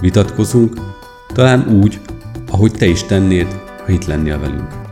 vitatkozunk, 0.00 0.74
talán 1.34 1.68
úgy, 1.68 2.00
ahogy 2.50 2.72
te 2.72 2.86
is 2.86 3.04
tennéd, 3.04 3.46
ha 3.84 3.92
itt 3.92 4.04
lennél 4.04 4.38
velünk. 4.38 4.86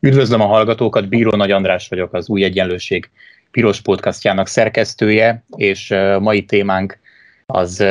Üdvözlöm 0.00 0.40
a 0.40 0.46
hallgatókat, 0.46 1.08
Bíró 1.08 1.36
Nagy 1.36 1.50
András 1.50 1.88
vagyok, 1.88 2.12
az 2.12 2.28
Új 2.28 2.44
Egyenlőség 2.44 3.10
Piros 3.50 3.80
podcastjának 3.80 4.46
szerkesztője, 4.46 5.44
és 5.56 5.94
mai 6.20 6.44
témánk 6.44 6.98
az, 7.46 7.84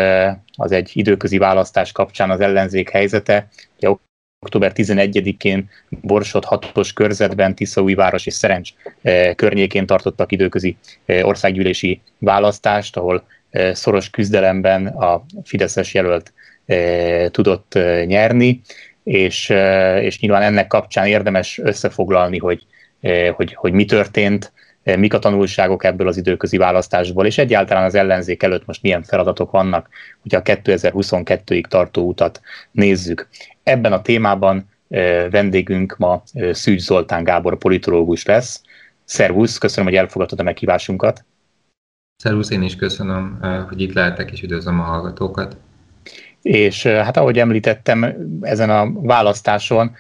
az 0.55 0.71
egy 0.71 0.91
időközi 0.93 1.37
választás 1.37 1.91
kapcsán 1.91 2.29
az 2.29 2.39
ellenzék 2.39 2.89
helyzete. 2.89 3.47
Október 4.39 4.71
11-én 4.75 5.69
Borsod 5.89 6.43
6-os 6.49 6.89
körzetben 6.93 7.55
Tiszaújváros 7.55 8.25
és 8.25 8.33
Szerencs 8.33 8.69
környékén 9.35 9.85
tartottak 9.85 10.31
időközi 10.31 10.77
országgyűlési 11.21 12.01
választást, 12.17 12.97
ahol 12.97 13.23
szoros 13.71 14.09
küzdelemben 14.09 14.87
a 14.87 15.25
Fideszes 15.43 15.93
jelölt 15.93 16.33
tudott 17.31 17.73
nyerni, 18.05 18.61
és, 19.03 19.49
és 20.01 20.19
nyilván 20.19 20.41
ennek 20.41 20.67
kapcsán 20.67 21.07
érdemes 21.07 21.59
összefoglalni, 21.63 22.37
hogy, 22.37 22.65
hogy, 23.35 23.53
hogy 23.53 23.73
mi 23.73 23.85
történt, 23.85 24.51
mik 24.97 25.13
a 25.13 25.19
tanulságok 25.19 25.83
ebből 25.83 26.07
az 26.07 26.17
időközi 26.17 26.57
választásból, 26.57 27.25
és 27.25 27.37
egyáltalán 27.37 27.83
az 27.83 27.95
ellenzék 27.95 28.43
előtt 28.43 28.65
most 28.65 28.81
milyen 28.81 29.03
feladatok 29.03 29.51
vannak, 29.51 29.89
hogyha 30.21 30.39
a 30.39 30.41
2022-ig 30.41 31.63
tartó 31.65 32.07
utat 32.07 32.41
nézzük. 32.71 33.27
Ebben 33.63 33.93
a 33.93 34.01
témában 34.01 34.69
vendégünk 35.29 35.95
ma 35.97 36.23
Szűcs 36.51 36.81
Zoltán 36.81 37.23
Gábor 37.23 37.57
politológus 37.57 38.25
lesz. 38.25 38.61
Szervusz, 39.03 39.57
köszönöm, 39.57 39.89
hogy 39.89 39.97
elfogadtad 39.97 40.39
a 40.39 40.43
meghívásunkat. 40.43 41.25
Szervusz, 42.15 42.49
én 42.49 42.61
is 42.61 42.75
köszönöm, 42.75 43.39
hogy 43.67 43.81
itt 43.81 43.93
lehetek, 43.93 44.31
és 44.31 44.41
üdvözlöm 44.41 44.79
a 44.79 44.83
hallgatókat. 44.83 45.57
És 46.41 46.85
hát 46.85 47.17
ahogy 47.17 47.39
említettem, 47.39 48.15
ezen 48.41 48.69
a 48.69 48.91
választáson 48.93 49.95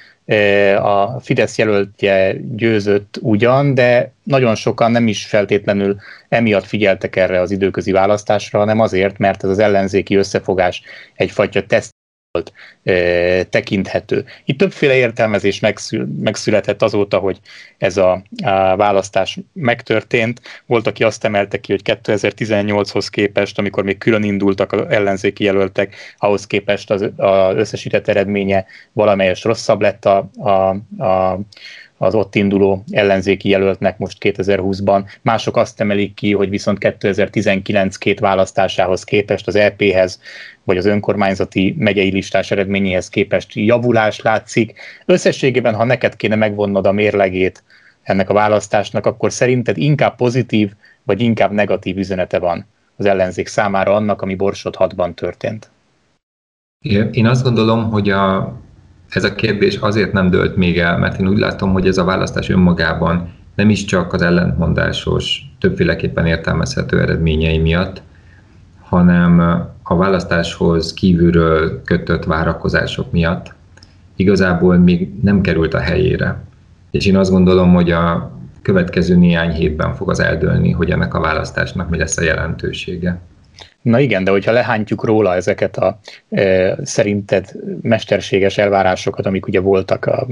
a 0.81 1.19
Fidesz 1.19 1.57
jelöltje 1.57 2.35
győzött 2.55 3.17
ugyan, 3.21 3.73
de 3.73 4.11
nagyon 4.23 4.55
sokan 4.55 4.91
nem 4.91 5.07
is 5.07 5.25
feltétlenül 5.25 5.95
emiatt 6.29 6.65
figyeltek 6.65 7.15
erre 7.15 7.39
az 7.39 7.51
időközi 7.51 7.91
választásra, 7.91 8.59
hanem 8.59 8.79
azért, 8.79 9.17
mert 9.17 9.43
ez 9.43 9.49
az 9.49 9.59
ellenzéki 9.59 10.15
összefogás 10.15 10.81
egyfajta 11.15 11.65
teszt 11.65 11.94
volt 12.35 12.53
e, 12.83 13.43
tekinthető. 13.43 14.25
Itt 14.45 14.57
többféle 14.57 14.95
értelmezés 14.95 15.59
megszül, 15.59 16.07
megszületett 16.19 16.81
azóta, 16.81 17.17
hogy 17.17 17.39
ez 17.77 17.97
a, 17.97 18.11
a 18.43 18.75
választás 18.75 19.39
megtörtént. 19.53 20.41
Volt, 20.65 20.87
aki 20.87 21.03
azt 21.03 21.23
emelte 21.23 21.59
ki, 21.59 21.71
hogy 21.71 21.99
2018-hoz 22.03 23.09
képest, 23.09 23.59
amikor 23.59 23.83
még 23.83 23.97
külön 23.97 24.23
indultak 24.23 24.71
az 24.71 24.81
ellenzéki 24.89 25.43
jelöltek, 25.43 25.95
ahhoz 26.17 26.47
képest 26.47 26.91
az, 26.91 27.09
az 27.15 27.55
összesített 27.55 28.07
eredménye 28.07 28.65
valamelyes 28.93 29.43
rosszabb 29.43 29.81
lett 29.81 30.05
a, 30.05 30.29
a, 30.35 30.69
a 31.03 31.39
az 31.97 32.15
ott 32.15 32.35
induló 32.35 32.83
ellenzéki 32.91 33.49
jelöltnek 33.49 33.97
most 33.97 34.17
2020-ban. 34.21 35.05
Mások 35.21 35.57
azt 35.57 35.81
emelik 35.81 36.13
ki, 36.13 36.33
hogy 36.33 36.49
viszont 36.49 36.77
2019 36.77 37.97
két 37.97 38.19
választásához 38.19 39.03
képest 39.03 39.47
az 39.47 39.55
EP-hez 39.55 40.19
vagy 40.63 40.77
az 40.77 40.85
önkormányzati 40.85 41.75
megyei 41.77 42.11
listás 42.11 42.51
eredményéhez 42.51 43.09
képest 43.09 43.55
javulás 43.55 44.21
látszik. 44.21 44.73
Összességében, 45.05 45.75
ha 45.75 45.83
neked 45.83 46.15
kéne 46.15 46.35
megvonnod 46.35 46.85
a 46.85 46.91
mérlegét 46.91 47.63
ennek 48.03 48.29
a 48.29 48.33
választásnak, 48.33 49.05
akkor 49.05 49.31
szerinted 49.31 49.77
inkább 49.77 50.15
pozitív, 50.15 50.71
vagy 51.03 51.21
inkább 51.21 51.51
negatív 51.51 51.97
üzenete 51.97 52.39
van 52.39 52.65
az 52.97 53.05
ellenzék 53.05 53.47
számára 53.47 53.95
annak, 53.95 54.21
ami 54.21 54.35
Borsod 54.35 54.75
6-ban 54.79 55.13
történt? 55.13 55.69
Én 57.11 57.25
azt 57.25 57.43
gondolom, 57.43 57.89
hogy 57.89 58.09
a, 58.09 58.53
ez 59.15 59.23
a 59.23 59.35
kérdés 59.35 59.75
azért 59.75 60.13
nem 60.13 60.29
dőlt 60.29 60.55
még 60.55 60.79
el, 60.79 60.97
mert 60.97 61.19
én 61.19 61.27
úgy 61.27 61.37
látom, 61.37 61.71
hogy 61.71 61.87
ez 61.87 61.97
a 61.97 62.03
választás 62.03 62.49
önmagában 62.49 63.33
nem 63.55 63.69
is 63.69 63.85
csak 63.85 64.13
az 64.13 64.21
ellentmondásos, 64.21 65.41
többféleképpen 65.59 66.25
értelmezhető 66.25 67.01
eredményei 67.01 67.57
miatt, 67.57 68.01
hanem 68.81 69.39
a 69.83 69.95
választáshoz 69.95 70.93
kívülről 70.93 71.81
kötött 71.85 72.23
várakozások 72.23 73.11
miatt 73.11 73.53
igazából 74.15 74.77
még 74.77 75.09
nem 75.21 75.41
került 75.41 75.73
a 75.73 75.79
helyére. 75.79 76.43
És 76.91 77.05
én 77.05 77.17
azt 77.17 77.31
gondolom, 77.31 77.73
hogy 77.73 77.91
a 77.91 78.31
következő 78.61 79.15
néhány 79.15 79.51
hétben 79.51 79.93
fog 79.93 80.09
az 80.09 80.19
eldőlni, 80.19 80.71
hogy 80.71 80.89
ennek 80.89 81.13
a 81.13 81.19
választásnak 81.19 81.89
mi 81.89 81.97
lesz 81.97 82.17
a 82.17 82.23
jelentősége. 82.23 83.19
Na 83.85 83.99
igen, 83.99 84.23
de 84.23 84.31
hogyha 84.31 84.51
lehántjuk 84.51 85.03
róla 85.03 85.35
ezeket 85.35 85.77
a 85.77 85.99
e, 86.29 86.75
szerinted 86.83 87.51
mesterséges 87.81 88.57
elvárásokat, 88.57 89.25
amik 89.25 89.47
ugye 89.47 89.59
voltak 89.59 90.05
a, 90.05 90.27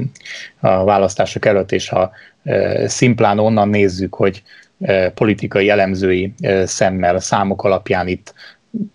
a 0.59 0.83
választások 0.83 1.45
előtt, 1.45 1.71
és 1.71 1.89
ha 1.89 2.11
e, 2.43 2.87
szimplán 2.87 3.39
onnan 3.39 3.69
nézzük, 3.69 4.15
hogy 4.15 4.43
e, 4.81 5.09
politikai 5.09 5.69
elemzői 5.69 6.33
e, 6.41 6.65
szemmel, 6.65 7.19
számok 7.19 7.63
alapján 7.63 8.07
itt 8.07 8.33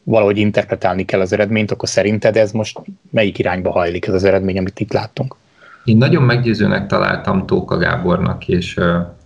valahogy 0.03 0.39
interpretálni 0.39 1.05
kell 1.05 1.21
az 1.21 1.33
eredményt, 1.33 1.71
akkor 1.71 1.89
szerinted 1.89 2.37
ez 2.37 2.53
most 2.53 2.81
melyik 3.11 3.39
irányba 3.39 3.71
hajlik 3.71 4.07
ez 4.07 4.15
az 4.15 4.25
eredmény, 4.25 4.59
amit 4.59 4.81
itt 4.81 4.93
láttunk? 4.93 5.37
Én 5.85 5.97
nagyon 5.97 6.23
meggyőzőnek 6.23 6.87
találtam 6.87 7.47
Tóka 7.47 7.77
Gábornak 7.77 8.49
és, 8.49 8.79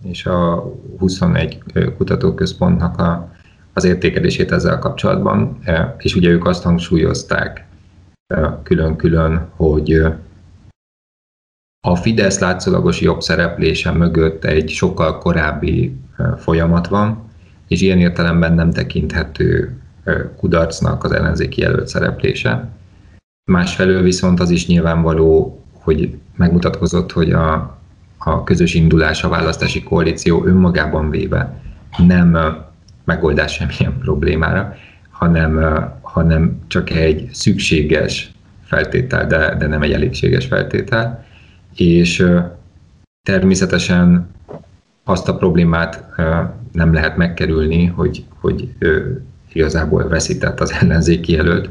és 0.03 0.25
a 0.25 0.71
21 0.99 1.57
kutatóközpontnak 1.97 2.99
a, 2.99 3.31
az 3.73 3.83
értékelését 3.83 4.51
ezzel 4.51 4.79
kapcsolatban, 4.79 5.59
és 5.97 6.15
ugye 6.15 6.29
ők 6.29 6.45
azt 6.45 6.63
hangsúlyozták 6.63 7.65
külön-külön, 8.63 9.47
hogy 9.55 10.05
a 11.87 11.95
Fidesz 11.95 12.39
látszólagos 12.39 13.01
jobb 13.01 13.21
szereplése 13.21 13.91
mögött 13.91 14.45
egy 14.45 14.69
sokkal 14.69 15.17
korábbi 15.17 15.95
folyamat 16.37 16.87
van, 16.87 17.31
és 17.67 17.81
ilyen 17.81 17.99
értelemben 17.99 18.53
nem 18.53 18.71
tekinthető 18.71 19.77
kudarcnak 20.37 21.03
az 21.03 21.11
ellenzéki 21.11 21.61
jelölt 21.61 21.87
szereplése. 21.87 22.69
Másfelől 23.51 24.01
viszont 24.01 24.39
az 24.39 24.49
is 24.49 24.67
nyilvánvaló, 24.67 25.61
hogy 25.73 26.17
megmutatkozott, 26.35 27.11
hogy 27.11 27.31
a, 27.31 27.77
a 28.17 28.43
közös 28.43 28.73
indulás, 28.73 29.23
a 29.23 29.29
választási 29.29 29.83
koalíció 29.83 30.45
önmagában 30.45 31.09
véve 31.09 31.61
nem 31.97 32.37
megoldás 33.03 33.53
semmilyen 33.53 33.97
problémára, 33.99 34.75
hanem, 35.09 35.59
hanem 36.01 36.59
csak 36.67 36.89
egy 36.89 37.29
szükséges 37.31 38.31
feltétel, 38.63 39.27
de, 39.27 39.55
de 39.55 39.67
nem 39.67 39.81
egy 39.81 39.91
elégséges 39.91 40.45
feltétel. 40.45 41.25
És 41.75 42.25
természetesen 43.27 44.29
azt 45.03 45.29
a 45.29 45.35
problémát 45.35 46.05
nem 46.71 46.93
lehet 46.93 47.17
megkerülni, 47.17 47.85
hogy, 47.85 48.25
hogy 48.39 48.69
igazából 49.53 50.07
veszített 50.07 50.59
az 50.59 50.71
ellenzéki 50.81 51.31
jelölt, 51.31 51.69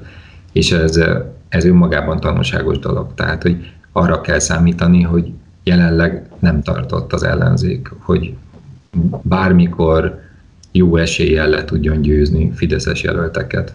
és 0.52 0.72
ez, 0.72 1.00
ez 1.48 1.64
önmagában 1.64 2.20
tanulságos 2.20 2.78
dolog. 2.78 3.14
Tehát, 3.14 3.42
hogy 3.42 3.72
arra 3.92 4.20
kell 4.20 4.38
számítani, 4.38 5.02
hogy 5.02 5.32
jelenleg 5.62 6.26
nem 6.38 6.62
tartott 6.62 7.12
az 7.12 7.22
ellenzék, 7.22 7.90
hogy 7.98 8.34
bármikor 9.22 10.20
jó 10.72 10.96
eséllyel 10.96 11.48
le 11.48 11.64
tudjon 11.64 12.02
győzni 12.02 12.50
fideszes 12.54 13.02
jelölteket. 13.02 13.74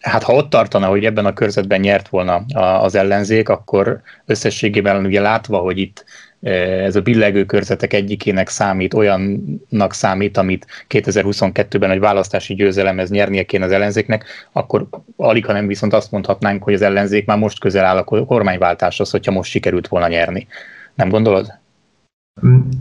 Hát 0.00 0.22
ha 0.22 0.32
ott 0.32 0.50
tartana, 0.50 0.86
hogy 0.86 1.04
ebben 1.04 1.26
a 1.26 1.32
körzetben 1.32 1.80
nyert 1.80 2.08
volna 2.08 2.44
az 2.80 2.94
ellenzék, 2.94 3.48
akkor 3.48 4.00
összességében 4.26 5.04
ugye 5.04 5.20
látva, 5.20 5.58
hogy 5.58 5.78
itt 5.78 6.04
ez 6.40 6.96
a 6.96 7.00
billegő 7.00 7.44
körzetek 7.44 7.92
egyikének 7.92 8.48
számít, 8.48 8.94
olyannak 8.94 9.92
számít, 9.92 10.36
amit 10.36 10.66
2022-ben 10.88 11.90
egy 11.90 11.98
választási 11.98 12.54
győzelemhez 12.54 13.10
nyernie 13.10 13.42
kéne 13.42 13.64
az 13.64 13.72
ellenzéknek, 13.72 14.24
akkor 14.52 14.86
alig, 15.16 15.46
ha 15.46 15.52
nem 15.52 15.66
viszont 15.66 15.92
azt 15.92 16.10
mondhatnánk, 16.10 16.62
hogy 16.62 16.74
az 16.74 16.82
ellenzék 16.82 17.26
már 17.26 17.38
most 17.38 17.60
közel 17.60 17.84
áll 17.84 17.96
a 17.96 18.04
kormányváltáshoz, 18.04 19.10
hogyha 19.10 19.32
most 19.32 19.50
sikerült 19.50 19.88
volna 19.88 20.08
nyerni. 20.08 20.46
Nem 20.94 21.08
gondolod? 21.08 21.57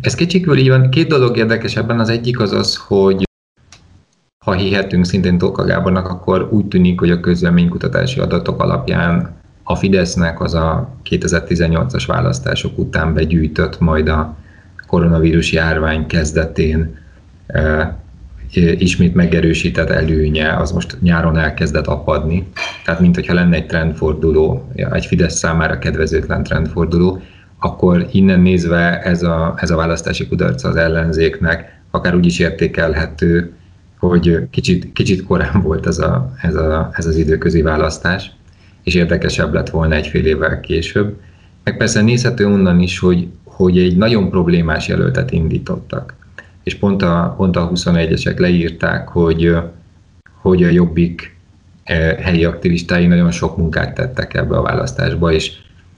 Ez 0.02 0.16
kicsikül 0.16 0.58
így 0.58 0.70
van. 0.70 0.90
Két 0.90 1.08
dolog 1.08 1.38
érdekes 1.38 1.76
ebben. 1.76 2.00
Az 2.00 2.10
egyik 2.10 2.40
az 2.40 2.52
az, 2.52 2.76
hogy 2.76 3.26
ha 4.46 4.54
hihetünk 4.54 5.06
szintén 5.06 5.38
Tóka 5.38 5.64
Gábornak, 5.64 6.08
akkor 6.08 6.48
úgy 6.52 6.66
tűnik, 6.66 7.00
hogy 7.00 7.12
a 7.12 7.20
közleménykutatási 7.20 8.20
adatok 8.20 8.62
alapján 8.62 9.36
a 9.64 9.76
Fidesznek 9.76 10.42
az 10.42 10.54
a 10.54 10.90
2018-as 11.10 12.04
választások 12.08 12.78
után 12.78 13.14
begyűjtött, 13.14 13.80
majd 13.80 14.08
a 14.08 14.36
koronavírus 14.88 15.52
járvány 15.52 16.08
kezdetén 16.08 16.98
e, 17.48 17.96
ismét 18.78 19.16
megerősített 19.16 19.90
előnye, 19.90 20.56
az 20.56 20.72
most 20.72 20.98
nyáron 21.02 21.38
elkezdett 21.38 21.88
apadni. 21.88 22.48
Tehát, 22.86 23.00
mint 23.00 23.16
hogyha 23.16 23.34
lenne 23.34 23.56
egy 23.56 23.66
trendforduló, 23.66 24.72
egy 24.92 25.06
Fidesz 25.06 25.38
számára 25.38 25.80
kedvezőtlen 25.80 26.44
trendforduló, 26.44 27.22
akkor 27.60 28.08
innen 28.12 28.40
nézve 28.40 29.02
ez 29.02 29.24
a, 29.24 29.54
ez 29.58 29.70
a 29.70 29.76
választási 29.76 30.28
kudarc 30.28 30.64
az 30.64 30.76
ellenzéknek 30.76 31.82
akár 31.92 32.16
úgy 32.16 32.26
is 32.26 32.40
értékelhető, 32.40 33.54
hogy 34.00 34.50
kicsit, 34.50 34.94
kicsit 34.94 35.24
korán 35.24 35.62
volt 35.62 35.88
ez, 35.88 36.00
a, 36.00 36.34
ez, 36.42 36.56
a, 36.56 36.90
ez 36.94 37.06
az 37.06 37.16
időközi 37.16 37.62
választás, 37.62 38.32
és 38.84 38.96
érdekesebb 38.96 39.54
lett 39.54 39.70
volna 39.70 39.96
egy 39.96 40.08
fél 40.08 40.26
évvel 40.26 40.60
később. 40.60 41.20
Meg 41.64 41.78
persze 41.78 42.02
nézhető 42.02 42.46
onnan 42.46 42.80
is, 42.80 43.00
hogy, 43.00 43.28
hogy 43.44 43.78
egy 43.78 43.98
nagyon 43.98 44.30
problémás 44.30 44.88
jelöltet 44.88 45.32
indítottak. 45.32 46.16
És 46.64 46.76
pont 46.76 47.02
a, 47.02 47.34
pont 47.38 47.56
a 47.56 47.72
21-esek 47.74 48.40
leírták, 48.40 49.08
hogy, 49.08 49.56
hogy 50.42 50.64
a 50.64 50.70
Jobbik 50.70 51.36
eh, 51.84 52.16
helyi 52.20 52.46
aktivistái 52.46 53.06
nagyon 53.06 53.32
sok 53.32 53.58
munkát 53.58 53.94
tettek 53.94 54.34
ebbe 54.34 54.58
a 54.58 54.62
választásba, 54.62 55.32
és, 55.32 55.52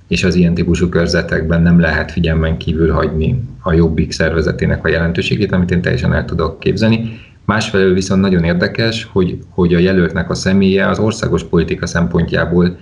és 0.10 0.24
az 0.24 0.36
ilyen 0.36 0.54
típusú 0.54 0.90
körzetekben 0.90 1.62
nem 1.62 1.80
lehet 1.80 2.12
figyelmen 2.12 2.58
kívül 2.58 2.92
hagyni 2.92 3.44
a 3.62 3.74
Jobbik 3.74 4.12
szervezetének 4.12 4.86
a 4.86 4.90
jelentőségét, 4.90 5.52
amit 5.52 5.72
én 5.72 5.82
teljesen 5.82 6.14
el 6.14 6.26
tudok 6.26 6.60
képzelni. 6.60 7.20
Másfelől 7.46 7.94
viszont 7.94 8.22
nagyon 8.22 8.44
érdekes, 8.44 9.08
hogy, 9.12 9.40
hogy 9.50 9.74
a 9.74 9.78
jelöltnek 9.78 10.30
a 10.30 10.34
személye 10.34 10.88
az 10.88 11.00
országos 11.00 11.44
politika 11.44 11.86
szempontjából 11.86 12.78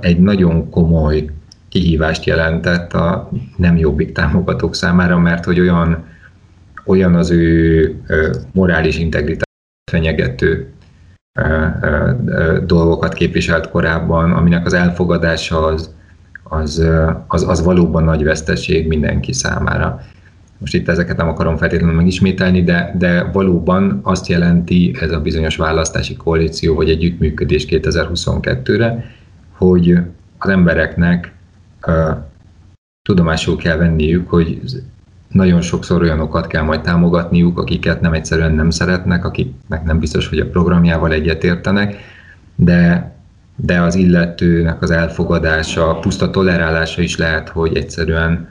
egy 0.00 0.18
nagyon 0.18 0.70
komoly 0.70 1.24
kihívást 1.68 2.24
jelentett 2.24 2.92
a 2.92 3.30
nem 3.56 3.76
jobbik 3.76 4.12
támogatók 4.12 4.74
számára, 4.74 5.18
mert 5.18 5.44
hogy 5.44 5.60
olyan, 5.60 6.04
olyan 6.84 7.14
az 7.14 7.30
ő 7.30 7.94
morális 8.52 8.98
integritás 8.98 9.46
fenyegető 9.90 10.72
dolgokat 12.66 13.14
képviselt 13.14 13.70
korábban, 13.70 14.32
aminek 14.32 14.66
az 14.66 14.72
elfogadása 14.72 15.66
az, 15.66 15.94
az, 16.42 16.86
az, 17.28 17.48
az 17.48 17.62
valóban 17.62 18.04
nagy 18.04 18.24
veszteség 18.24 18.86
mindenki 18.86 19.32
számára. 19.32 20.00
Most 20.58 20.74
itt 20.74 20.88
ezeket 20.88 21.16
nem 21.16 21.28
akarom 21.28 21.56
feltétlenül 21.56 21.94
megismételni, 21.94 22.62
de, 22.62 22.94
de 22.98 23.22
valóban 23.22 24.00
azt 24.02 24.26
jelenti 24.26 24.96
ez 25.00 25.10
a 25.10 25.20
bizonyos 25.20 25.56
választási 25.56 26.16
koalíció 26.16 26.74
vagy 26.74 26.90
együttműködés 26.90 27.66
2022-re, 27.68 29.04
hogy 29.52 29.98
az 30.38 30.48
embereknek 30.48 31.32
uh, 31.86 32.16
tudomásul 33.02 33.56
kell 33.56 33.76
venniük, 33.76 34.28
hogy 34.28 34.60
nagyon 35.32 35.60
sokszor 35.60 36.02
olyanokat 36.02 36.46
kell 36.46 36.62
majd 36.62 36.80
támogatniuk, 36.80 37.58
akiket 37.58 38.00
nem 38.00 38.12
egyszerűen 38.12 38.52
nem 38.52 38.70
szeretnek, 38.70 39.24
akiknek 39.24 39.84
nem 39.84 39.98
biztos, 39.98 40.28
hogy 40.28 40.38
a 40.38 40.48
programjával 40.50 41.12
egyetértenek, 41.12 41.96
de, 42.54 43.12
de 43.56 43.80
az 43.80 43.94
illetőnek 43.94 44.82
az 44.82 44.90
elfogadása, 44.90 45.98
puszta 45.98 46.30
tolerálása 46.30 47.02
is 47.02 47.16
lehet, 47.16 47.48
hogy 47.48 47.76
egyszerűen 47.76 48.48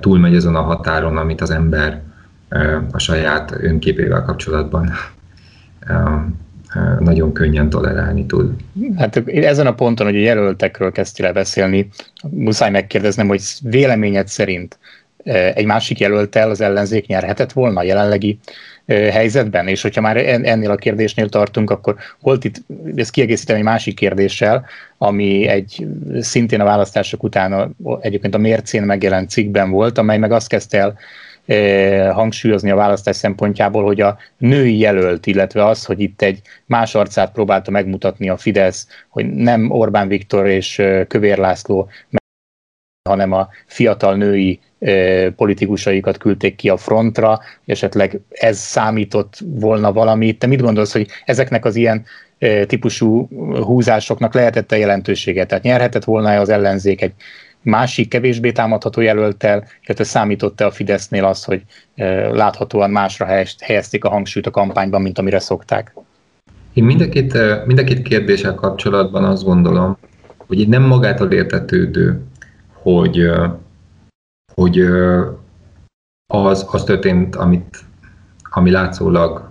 túlmegy 0.00 0.34
azon 0.36 0.54
a 0.54 0.62
határon, 0.62 1.16
amit 1.16 1.40
az 1.40 1.50
ember 1.50 2.02
a 2.92 2.98
saját 2.98 3.56
önképével 3.60 4.22
kapcsolatban 4.22 4.92
nagyon 6.98 7.32
könnyen 7.32 7.68
tolerálni 7.68 8.26
tud. 8.26 8.52
Hát 8.96 9.22
ezen 9.26 9.66
a 9.66 9.74
ponton, 9.74 10.06
hogy 10.06 10.16
a 10.16 10.20
jelöltekről 10.20 10.92
kezdtél 10.92 11.32
beszélni, 11.32 11.88
muszáj 12.30 12.70
megkérdeznem, 12.70 13.28
hogy 13.28 13.42
véleményed 13.62 14.28
szerint 14.28 14.78
egy 15.32 15.64
másik 15.64 15.98
jelöltel 15.98 16.50
az 16.50 16.60
ellenzék 16.60 17.06
nyerhetett 17.06 17.52
volna 17.52 17.80
a 17.80 17.84
jelenlegi 17.84 18.38
helyzetben, 18.86 19.68
és 19.68 19.82
hogyha 19.82 20.00
már 20.00 20.16
ennél 20.46 20.70
a 20.70 20.76
kérdésnél 20.76 21.28
tartunk, 21.28 21.70
akkor 21.70 21.96
volt 22.20 22.44
itt, 22.44 22.62
ezt 22.96 23.10
kiegészíteni 23.10 23.58
egy 23.58 23.64
másik 23.64 23.94
kérdéssel, 23.94 24.64
ami 24.98 25.46
egy 25.46 25.86
szintén 26.20 26.60
a 26.60 26.64
választások 26.64 27.22
után 27.22 27.76
egyébként 28.00 28.34
a 28.34 28.38
mércén 28.38 28.82
megjelent 28.82 29.30
cikkben 29.30 29.70
volt, 29.70 29.98
amely 29.98 30.18
meg 30.18 30.32
azt 30.32 30.48
kezdte 30.48 30.78
el 30.78 30.98
hangsúlyozni 32.12 32.70
a 32.70 32.76
választás 32.76 33.16
szempontjából, 33.16 33.84
hogy 33.84 34.00
a 34.00 34.18
női 34.38 34.78
jelölt, 34.78 35.26
illetve 35.26 35.66
az, 35.66 35.84
hogy 35.84 36.00
itt 36.00 36.22
egy 36.22 36.40
más 36.66 36.94
arcát 36.94 37.32
próbálta 37.32 37.70
megmutatni 37.70 38.28
a 38.28 38.36
Fidesz, 38.36 38.86
hogy 39.08 39.34
nem 39.34 39.70
Orbán 39.70 40.08
Viktor 40.08 40.46
és 40.46 40.82
Kövér 41.08 41.38
László, 41.38 41.88
hanem 43.06 43.32
a 43.32 43.48
fiatal 43.66 44.14
női 44.14 44.60
politikusaikat 45.36 46.18
küldték 46.18 46.56
ki 46.56 46.68
a 46.68 46.76
frontra, 46.76 47.40
esetleg 47.66 48.20
ez 48.30 48.58
számított 48.58 49.38
volna 49.44 49.92
valamit. 49.92 50.38
Te 50.38 50.46
mit 50.46 50.62
gondolsz, 50.62 50.92
hogy 50.92 51.08
ezeknek 51.24 51.64
az 51.64 51.76
ilyen 51.76 52.04
típusú 52.66 53.28
húzásoknak 53.64 54.34
lehetett 54.34 54.72
a 54.72 54.76
jelentősége? 54.76 55.46
Tehát 55.46 55.64
nyerhetett 55.64 56.04
volna 56.04 56.40
az 56.40 56.48
ellenzék 56.48 57.02
egy 57.02 57.12
másik, 57.62 58.08
kevésbé 58.08 58.52
támadható 58.52 59.00
jelöltel, 59.00 59.64
illetve 59.84 60.04
számított-e 60.04 60.66
a 60.66 60.70
Fidesznél 60.70 61.24
az, 61.24 61.44
hogy 61.44 61.62
láthatóan 62.32 62.90
másra 62.90 63.26
helyezték 63.60 64.04
a 64.04 64.08
hangsúlyt 64.08 64.46
a 64.46 64.50
kampányban, 64.50 65.02
mint 65.02 65.18
amire 65.18 65.38
szokták? 65.38 65.94
Én 66.72 66.84
mind 66.84 67.00
a 67.00 67.08
két, 67.08 67.32
mind 67.66 67.78
a 67.78 67.84
két 67.84 68.02
kérdéssel 68.02 68.54
kapcsolatban 68.54 69.24
azt 69.24 69.44
gondolom, 69.44 69.98
hogy 70.46 70.60
itt 70.60 70.68
nem 70.68 70.82
magától 70.82 71.32
értetődő, 71.32 72.20
hogy 72.86 73.30
hogy 74.54 74.80
az, 76.32 76.66
az 76.70 76.84
történt, 76.84 77.36
amit, 77.36 77.84
ami 78.50 78.70
látszólag 78.70 79.50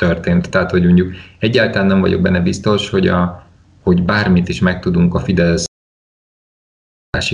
történt. 0.00 0.50
Tehát, 0.50 0.70
hogy 0.70 0.84
mondjuk 0.84 1.12
egyáltalán 1.38 1.86
nem 1.86 2.00
vagyok 2.00 2.20
benne 2.20 2.40
biztos, 2.40 2.90
hogy, 2.90 3.08
a, 3.08 3.46
hogy 3.82 4.02
bármit 4.02 4.48
is 4.48 4.60
megtudunk 4.60 5.14
a 5.14 5.18
Fidesz 5.18 5.64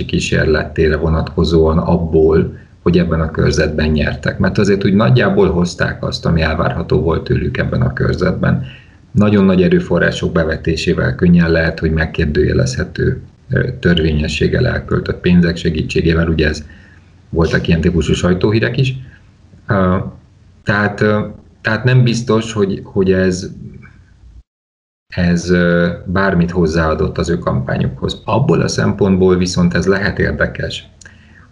kísérletére 0.05 0.97
vonatkozóan 0.97 1.77
abból, 1.77 2.57
hogy 2.81 2.97
ebben 2.97 3.21
a 3.21 3.31
körzetben 3.31 3.89
nyertek. 3.89 4.37
Mert 4.37 4.57
azért 4.57 4.85
úgy 4.85 4.93
nagyjából 4.93 5.51
hozták 5.51 6.03
azt, 6.03 6.25
ami 6.25 6.41
elvárható 6.41 7.01
volt 7.01 7.23
tőlük 7.23 7.57
ebben 7.57 7.81
a 7.81 7.93
körzetben. 7.93 8.65
Nagyon 9.11 9.45
nagy 9.45 9.61
erőforrások 9.61 10.31
bevetésével 10.31 11.15
könnyen 11.15 11.51
lehet, 11.51 11.79
hogy 11.79 11.91
megkérdőjelezhető 11.91 13.21
törvényességgel 13.79 14.67
elköltött 14.67 15.21
pénzek 15.21 15.55
segítségével, 15.55 16.27
ugye 16.27 16.47
ez 16.47 16.65
voltak 17.29 17.67
ilyen 17.67 17.81
típusú 17.81 18.13
sajtóhírek 18.13 18.77
is. 18.77 18.95
Tehát, 20.63 21.03
tehát 21.61 21.83
nem 21.83 22.03
biztos, 22.03 22.53
hogy, 22.53 22.81
hogy 22.83 23.11
ez, 23.11 23.49
ez 25.07 25.51
bármit 26.05 26.51
hozzáadott 26.51 27.17
az 27.17 27.29
ő 27.29 27.37
kampányukhoz. 27.37 28.21
Abból 28.25 28.61
a 28.61 28.67
szempontból 28.67 29.37
viszont 29.37 29.73
ez 29.73 29.85
lehet 29.85 30.19
érdekes, 30.19 30.87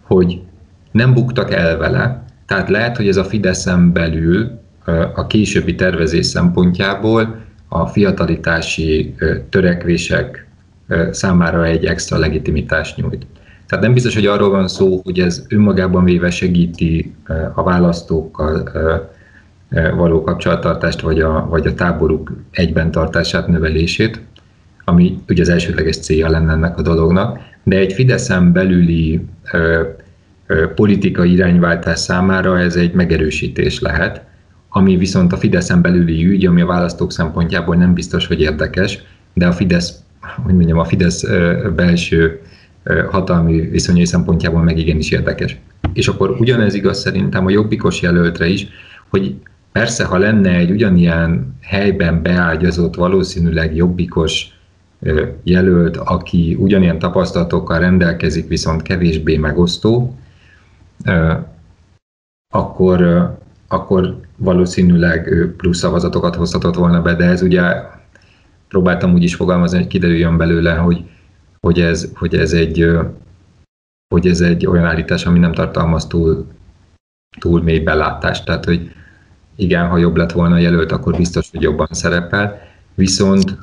hogy 0.00 0.40
nem 0.92 1.14
buktak 1.14 1.52
el 1.52 1.76
vele, 1.76 2.24
tehát 2.46 2.68
lehet, 2.68 2.96
hogy 2.96 3.08
ez 3.08 3.16
a 3.16 3.24
Fideszen 3.24 3.92
belül 3.92 4.60
a 5.14 5.26
későbbi 5.26 5.74
tervezés 5.74 6.26
szempontjából 6.26 7.44
a 7.68 7.86
fiatalitási 7.86 9.14
törekvések 9.48 10.49
számára 11.10 11.64
egy 11.64 11.84
extra 11.84 12.18
legitimitást 12.18 12.96
nyújt. 12.96 13.26
Tehát 13.66 13.84
nem 13.84 13.94
biztos, 13.94 14.14
hogy 14.14 14.26
arról 14.26 14.50
van 14.50 14.68
szó, 14.68 15.00
hogy 15.04 15.18
ez 15.18 15.44
önmagában 15.48 16.04
véve 16.04 16.30
segíti 16.30 17.14
a 17.54 17.62
választókkal 17.62 18.70
való 19.96 20.22
kapcsolattartást, 20.22 21.00
vagy 21.00 21.20
a, 21.20 21.46
vagy 21.48 21.66
a 21.66 21.74
táboruk 21.74 22.32
egyben 22.50 22.90
tartását, 22.90 23.46
növelését, 23.46 24.20
ami 24.84 25.18
ugye 25.28 25.42
az 25.42 25.48
elsődleges 25.48 25.98
célja 25.98 26.30
lenne 26.30 26.52
ennek 26.52 26.78
a 26.78 26.82
dolognak, 26.82 27.38
de 27.62 27.76
egy 27.76 27.92
Fideszen 27.92 28.52
belüli 28.52 29.20
ö, 29.52 29.82
ö, 30.46 30.74
politikai 30.74 31.32
irányváltás 31.32 31.98
számára 31.98 32.58
ez 32.58 32.76
egy 32.76 32.92
megerősítés 32.92 33.80
lehet, 33.80 34.22
ami 34.68 34.96
viszont 34.96 35.32
a 35.32 35.36
Fideszen 35.36 35.80
belüli 35.80 36.26
ügy, 36.26 36.46
ami 36.46 36.60
a 36.60 36.66
választók 36.66 37.12
szempontjából 37.12 37.76
nem 37.76 37.94
biztos, 37.94 38.26
hogy 38.26 38.40
érdekes, 38.40 39.02
de 39.34 39.46
a 39.46 39.52
Fidesz 39.52 39.98
hogy 40.20 40.54
mondjam, 40.54 40.78
a 40.78 40.84
Fidesz 40.84 41.24
belső 41.76 42.40
hatalmi 43.10 43.60
viszonyai 43.60 44.04
szempontjából 44.04 44.62
meg 44.62 44.78
igenis 44.78 45.10
érdekes. 45.10 45.58
És 45.92 46.08
akkor 46.08 46.30
ugyanez 46.30 46.74
igaz 46.74 46.98
szerintem 46.98 47.46
a 47.46 47.50
jobbikos 47.50 48.02
jelöltre 48.02 48.46
is, 48.46 48.66
hogy 49.08 49.34
persze, 49.72 50.04
ha 50.04 50.18
lenne 50.18 50.50
egy 50.50 50.70
ugyanilyen 50.70 51.56
helyben 51.62 52.22
beágyazott, 52.22 52.94
valószínűleg 52.94 53.76
jobbikos 53.76 54.58
jelölt, 55.42 55.96
aki 55.96 56.56
ugyanilyen 56.60 56.98
tapasztalatokkal 56.98 57.78
rendelkezik, 57.78 58.48
viszont 58.48 58.82
kevésbé 58.82 59.36
megosztó, 59.36 60.18
akkor, 62.52 63.30
akkor 63.68 64.20
valószínűleg 64.36 65.48
plusz 65.56 65.78
szavazatokat 65.78 66.34
hozhatott 66.34 66.74
volna 66.74 67.02
be, 67.02 67.14
de 67.14 67.24
ez 67.24 67.42
ugye 67.42 67.62
próbáltam 68.70 69.12
úgy 69.12 69.22
is 69.22 69.34
fogalmazni, 69.34 69.78
hogy 69.78 69.86
kiderüljön 69.86 70.36
belőle, 70.36 70.74
hogy, 70.74 71.04
hogy, 71.60 71.80
ez, 71.80 72.10
hogy, 72.14 72.34
ez 72.34 72.52
egy, 72.52 72.88
hogy 74.14 74.26
ez 74.26 74.40
egy 74.40 74.66
olyan 74.66 74.84
állítás, 74.84 75.26
ami 75.26 75.38
nem 75.38 75.52
tartalmaz 75.52 76.06
túl, 76.06 76.46
túl 77.40 77.62
mély 77.62 77.78
belátást. 77.78 78.44
Tehát, 78.44 78.64
hogy 78.64 78.92
igen, 79.56 79.88
ha 79.88 79.96
jobb 79.96 80.16
lett 80.16 80.32
volna 80.32 80.54
a 80.54 80.58
jelölt, 80.58 80.92
akkor 80.92 81.16
biztos, 81.16 81.50
hogy 81.50 81.62
jobban 81.62 81.88
szerepel. 81.90 82.58
Viszont, 82.94 83.56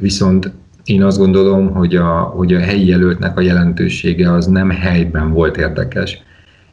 viszont 0.00 0.52
én 0.84 1.02
azt 1.02 1.18
gondolom, 1.18 1.70
hogy 1.70 1.96
a, 1.96 2.10
hogy 2.20 2.54
a 2.54 2.60
helyi 2.60 2.86
jelöltnek 2.86 3.38
a 3.38 3.40
jelentősége 3.40 4.32
az 4.32 4.46
nem 4.46 4.70
helyben 4.70 5.32
volt 5.32 5.56
érdekes. 5.56 6.22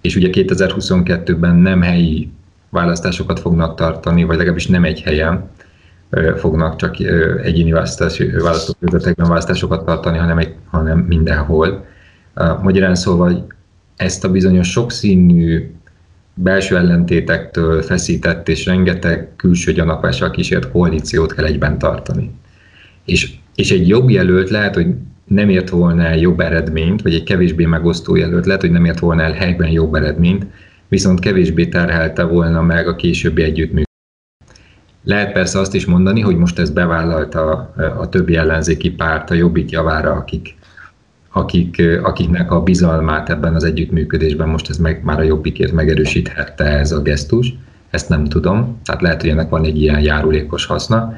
És 0.01 0.15
ugye 0.15 0.29
2022-ben 0.31 1.55
nem 1.55 1.81
helyi 1.81 2.31
választásokat 2.69 3.39
fognak 3.39 3.75
tartani, 3.75 4.23
vagy 4.23 4.37
legalábbis 4.37 4.67
nem 4.67 4.83
egy 4.83 5.01
helyen 5.01 5.49
fognak 6.37 6.75
csak 6.75 6.95
egyéni 7.43 7.71
választókörzetekben 7.71 9.27
választásokat 9.27 9.85
tartani, 9.85 10.17
hanem, 10.17 10.37
egy, 10.37 10.55
hanem 10.69 10.99
mindenhol. 10.99 11.85
Magyarán 12.61 12.95
szóval 12.95 13.47
ezt 13.95 14.23
a 14.23 14.31
bizonyos 14.31 14.69
sokszínű 14.71 15.71
belső 16.33 16.77
ellentétektől 16.77 17.81
feszített 17.81 18.49
és 18.49 18.65
rengeteg 18.65 19.29
külső 19.35 19.71
gyanakvással 19.71 20.31
kísért 20.31 20.71
koalíciót 20.71 21.33
kell 21.33 21.45
egyben 21.45 21.77
tartani. 21.77 22.31
És, 23.05 23.31
és 23.55 23.71
egy 23.71 23.87
jobb 23.87 24.09
jelölt 24.09 24.49
lehet, 24.49 24.75
hogy 24.75 24.87
nem 25.25 25.49
ért 25.49 25.69
volna 25.69 26.03
el 26.03 26.17
jobb 26.17 26.39
eredményt, 26.39 27.01
vagy 27.01 27.13
egy 27.13 27.23
kevésbé 27.23 27.65
megosztó 27.65 28.15
jelölt 28.15 28.45
lehet, 28.45 28.61
hogy 28.61 28.71
nem 28.71 28.85
ért 28.85 28.99
volna 28.99 29.21
el 29.21 29.31
helyben 29.31 29.69
jobb 29.69 29.95
eredményt, 29.95 30.45
viszont 30.87 31.19
kevésbé 31.19 31.65
terhelte 31.65 32.23
volna 32.23 32.61
meg 32.61 32.87
a 32.87 32.95
későbbi 32.95 33.41
együttműködést. 33.41 33.89
Lehet 35.03 35.31
persze 35.31 35.59
azt 35.59 35.73
is 35.73 35.85
mondani, 35.85 36.21
hogy 36.21 36.37
most 36.37 36.59
ez 36.59 36.69
bevállalta 36.69 37.71
a, 37.99 38.09
többi 38.09 38.35
ellenzéki 38.35 38.91
párt 38.91 39.29
a 39.29 39.33
jobbik 39.33 39.69
javára, 39.69 40.11
akik, 40.11 40.55
akik, 41.31 41.81
akiknek 42.03 42.51
a 42.51 42.63
bizalmát 42.63 43.29
ebben 43.29 43.55
az 43.55 43.63
együttműködésben 43.63 44.49
most 44.49 44.69
ez 44.69 44.77
meg, 44.77 45.03
már 45.03 45.19
a 45.19 45.23
jobbikért 45.23 45.71
megerősíthette 45.71 46.63
ez 46.63 46.91
a 46.91 47.01
gesztus. 47.01 47.53
Ezt 47.89 48.09
nem 48.09 48.25
tudom, 48.25 48.79
tehát 48.85 49.01
lehet, 49.01 49.21
hogy 49.21 49.29
ennek 49.29 49.49
van 49.49 49.65
egy 49.65 49.81
ilyen 49.81 50.01
járulékos 50.01 50.65
haszna. 50.65 51.13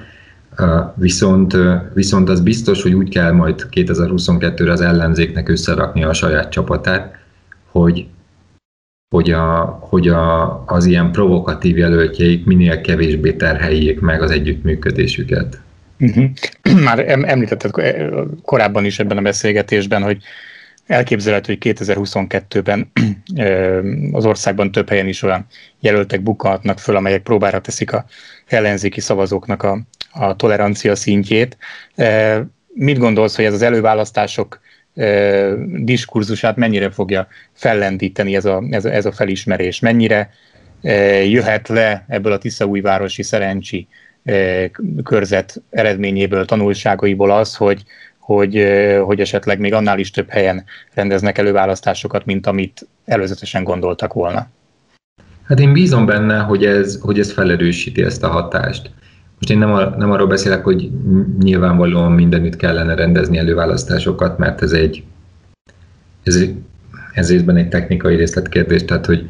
Viszont, 0.95 1.57
viszont 1.93 2.29
az 2.29 2.41
biztos, 2.41 2.81
hogy 2.81 2.93
úgy 2.93 3.09
kell 3.09 3.31
majd 3.31 3.67
2022-re 3.71 4.71
az 4.71 4.81
ellenzéknek 4.81 5.49
összerakni 5.49 6.03
a 6.03 6.13
saját 6.13 6.51
csapatát, 6.51 7.15
hogy, 7.71 8.07
hogy, 9.13 9.31
a, 9.31 9.77
hogy 9.81 10.07
a, 10.07 10.63
az 10.65 10.85
ilyen 10.85 11.11
provokatív 11.11 11.77
jelöltjeik 11.77 12.45
minél 12.45 12.81
kevésbé 12.81 13.33
terheljék 13.33 13.99
meg 13.99 14.21
az 14.21 14.31
együttműködésüket. 14.31 15.59
Uh-huh. 15.99 16.29
Már 16.83 17.09
említetted 17.09 17.71
korábban 18.41 18.85
is 18.85 18.99
ebben 18.99 19.17
a 19.17 19.21
beszélgetésben, 19.21 20.03
hogy 20.03 20.17
elképzelhető, 20.87 21.57
hogy 21.61 21.75
2022-ben 21.79 22.91
az 24.17 24.25
országban 24.25 24.71
több 24.71 24.89
helyen 24.89 25.07
is 25.07 25.21
olyan 25.21 25.45
jelöltek 25.79 26.21
bukhatnak 26.21 26.79
föl, 26.79 26.95
amelyek 26.95 27.21
próbára 27.21 27.61
teszik 27.61 27.93
a 27.93 28.05
ellenzéki 28.47 28.99
szavazóknak 28.99 29.63
a, 29.63 29.79
a 30.11 30.35
tolerancia 30.35 30.95
szintjét. 30.95 31.57
Mit 32.73 32.97
gondolsz, 32.97 33.35
hogy 33.35 33.45
ez 33.45 33.53
az 33.53 33.61
előválasztások 33.61 34.59
diskurzusát 35.83 36.55
mennyire 36.55 36.89
fogja 36.89 37.27
fellendíteni 37.53 38.35
ez 38.35 38.45
a, 38.45 38.63
ez 38.69 38.85
a, 38.85 38.89
ez 38.89 39.05
a 39.05 39.11
felismerés? 39.11 39.79
Mennyire 39.79 40.29
jöhet 41.25 41.67
le 41.67 42.05
ebből 42.07 42.31
a 42.31 42.37
Tiszaújvárosi 42.37 43.23
szerencsi 43.23 43.87
körzet 45.03 45.61
eredményéből, 45.69 46.45
tanulságaiból 46.45 47.31
az, 47.31 47.55
hogy, 47.55 47.83
hogy, 48.19 48.67
hogy 49.03 49.19
esetleg 49.19 49.59
még 49.59 49.73
annál 49.73 49.99
is 49.99 50.11
több 50.11 50.29
helyen 50.29 50.63
rendeznek 50.93 51.37
előválasztásokat, 51.37 52.25
mint 52.25 52.47
amit 52.47 52.87
előzetesen 53.05 53.63
gondoltak 53.63 54.13
volna? 54.13 54.47
Hát 55.43 55.59
én 55.59 55.73
bízom 55.73 56.05
benne, 56.05 56.37
hogy 56.37 56.65
ez, 56.65 56.99
hogy 57.01 57.19
ez 57.19 57.33
felerősíti 57.33 58.03
ezt 58.03 58.23
a 58.23 58.27
hatást. 58.27 58.89
Most 59.43 59.55
én 59.55 59.61
nem, 59.61 59.73
a, 59.73 59.95
nem 59.97 60.11
arról 60.11 60.27
beszélek, 60.27 60.63
hogy 60.63 60.91
nyilvánvalóan 61.39 62.11
mindenütt 62.11 62.55
kellene 62.55 62.95
rendezni 62.95 63.37
előválasztásokat, 63.37 64.37
mert 64.37 64.61
ez 64.61 64.71
egy, 64.71 65.03
ez, 66.23 66.43
ez 67.13 67.29
részben 67.29 67.55
egy 67.55 67.69
technikai 67.69 68.15
részletkérdés, 68.15 68.85
tehát 68.85 69.05
hogy 69.05 69.29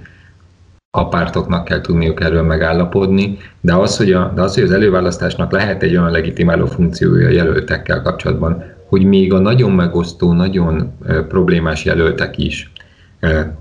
a 0.89 1.08
pártoknak 1.08 1.65
kell 1.65 1.82
tudniuk 1.82 2.22
erről 2.22 2.41
megállapodni, 2.41 3.38
de 3.62 3.74
az, 3.74 3.98
hogy, 3.98 4.12
a, 4.12 4.32
de 4.36 4.41
az, 4.41 4.53
hogy 4.53 4.63
az 4.63 4.72
előválasztásnak 4.72 5.51
lehet 5.51 5.84
egy 5.84 5.98
olyan 5.98 6.12
legitimáló 6.12 6.65
funkciója 6.65 7.27
a 7.27 7.32
jelöltekkel 7.32 8.01
kapcsolatban, 8.01 8.63
hogy 8.86 9.03
még 9.03 9.34
a 9.34 9.39
nagyon 9.39 9.72
megosztó, 9.72 10.34
nagyon 10.34 10.91
problémás 11.27 11.86
jelöltek 11.86 12.38
is, 12.38 12.72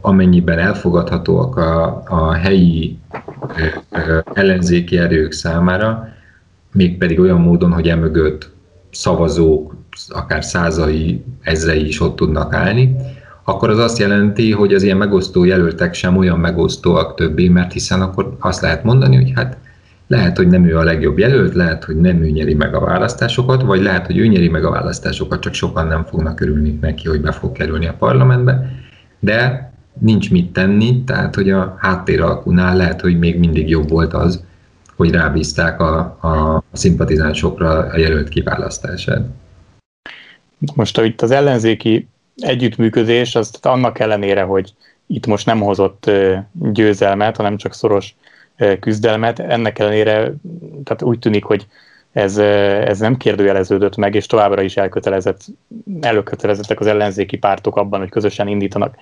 amennyiben 0.01 0.59
elfogadhatóak 0.59 1.57
a, 1.57 2.03
a 2.07 2.33
helyi 2.33 2.99
ellenzéki 4.33 4.99
erők 4.99 5.33
számára, 5.33 6.13
mégpedig 6.73 7.21
olyan 7.21 7.41
módon, 7.41 7.73
hogy 7.73 7.89
emögött 7.89 8.51
szavazók, 8.91 9.77
akár 10.09 10.45
százai, 10.45 11.25
ezrei 11.41 11.87
is 11.87 12.01
ott 12.01 12.17
tudnak 12.17 12.55
állni, 12.55 12.97
akkor 13.45 13.71
az 13.71 13.79
azt 13.79 13.99
jelenti, 13.99 14.53
hogy 14.53 14.75
az 14.75 14.83
ilyen 14.83 14.97
megosztó 14.97 15.45
jelöltek 15.45 15.95
sem 15.95 16.17
olyan 16.17 16.39
megosztóak 16.39 17.15
többé, 17.15 17.49
mert 17.49 17.73
hiszen 17.73 18.03
akkor 18.03 18.37
azt 18.39 18.61
lehet 18.61 18.85
mondani, 18.85 19.17
hogy 19.17 19.33
hát 19.35 19.57
lehet, 20.07 20.37
hogy 20.37 20.49
nem 20.49 20.65
ő 20.65 20.77
a 20.77 20.83
legjobb 20.83 21.19
jelölt, 21.19 21.55
lehet, 21.55 21.85
hogy 21.85 21.97
nem 21.97 22.23
ő 22.23 22.29
nyeri 22.29 22.55
meg 22.55 22.75
a 22.75 22.81
választásokat, 22.81 23.63
vagy 23.63 23.83
lehet, 23.83 24.07
hogy 24.07 24.19
ő 24.19 24.27
nyeri 24.27 24.49
meg 24.49 24.65
a 24.65 24.71
választásokat, 24.71 25.41
csak 25.41 25.55
sokan 25.55 25.87
nem 25.87 26.05
fognak 26.05 26.41
örülni 26.41 26.79
neki, 26.81 27.09
hogy 27.09 27.21
be 27.21 27.33
fog 27.33 27.53
kerülni 27.53 27.87
a 27.87 27.95
parlamentbe, 27.99 28.71
de 29.21 29.73
nincs 29.99 30.31
mit 30.31 30.53
tenni, 30.53 31.05
tehát 31.05 31.35
hogy 31.35 31.51
a 31.51 31.77
háttéralkunál 31.79 32.77
lehet, 32.77 33.01
hogy 33.01 33.19
még 33.19 33.39
mindig 33.39 33.69
jobb 33.69 33.89
volt 33.89 34.15
az, 34.15 34.45
hogy 35.03 35.11
rábízták 35.11 35.81
a, 35.81 35.99
a 35.99 36.63
szimpatizánsokra 36.73 37.69
a 37.69 37.99
jelölt 37.99 38.29
kiválasztását. 38.29 39.23
Most 40.75 41.01
itt 41.01 41.23
az 41.23 41.31
ellenzéki 41.31 42.09
együttműködés, 42.37 43.35
az 43.35 43.51
annak 43.63 43.99
ellenére, 43.99 44.43
hogy 44.43 44.75
itt 45.07 45.27
most 45.27 45.47
nem 45.47 45.61
hozott 45.61 46.11
győzelmet, 46.53 47.37
hanem 47.37 47.57
csak 47.57 47.75
szoros 47.75 48.15
küzdelmet, 48.81 49.39
ennek 49.39 49.79
ellenére 49.79 50.35
tehát 50.85 51.03
úgy 51.03 51.19
tűnik, 51.19 51.45
hogy 51.45 51.67
ez, 52.13 52.39
ez 52.39 52.99
nem 52.99 53.17
kérdőjeleződött 53.17 53.97
meg, 53.97 54.15
és 54.15 54.27
továbbra 54.27 54.63
is 54.63 54.77
elkötelezett, 54.77 55.41
előkötelezettek 56.01 56.81
az 56.81 56.87
ellenzéki 56.87 57.37
pártok 57.37 57.77
abban, 57.77 58.01
hogy 58.01 58.11
közösen 58.11 58.49
indítanak 58.49 58.97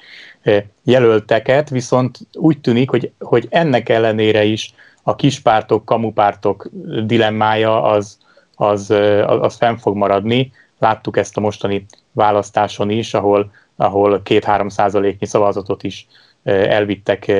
jelölteket, 0.84 1.70
viszont 1.70 2.18
úgy 2.32 2.60
tűnik, 2.60 2.90
hogy, 2.90 3.12
hogy 3.18 3.46
ennek 3.50 3.88
ellenére 3.88 4.44
is 4.44 4.74
a 5.10 5.14
kispártok, 5.14 5.84
kamupártok 5.84 6.68
dilemmája 7.04 7.82
az, 7.82 8.18
az, 8.54 8.90
az 9.26 9.56
fenn 9.56 9.76
fog 9.76 9.96
maradni. 9.96 10.52
Láttuk 10.78 11.16
ezt 11.16 11.36
a 11.36 11.40
mostani 11.40 11.86
választáson 12.12 12.90
is, 12.90 13.14
ahol, 13.14 13.50
ahol 13.76 14.22
két-három 14.22 14.68
százaléknyi 14.68 15.26
szavazatot 15.26 15.82
is 15.82 16.06
elvittek 16.42 17.32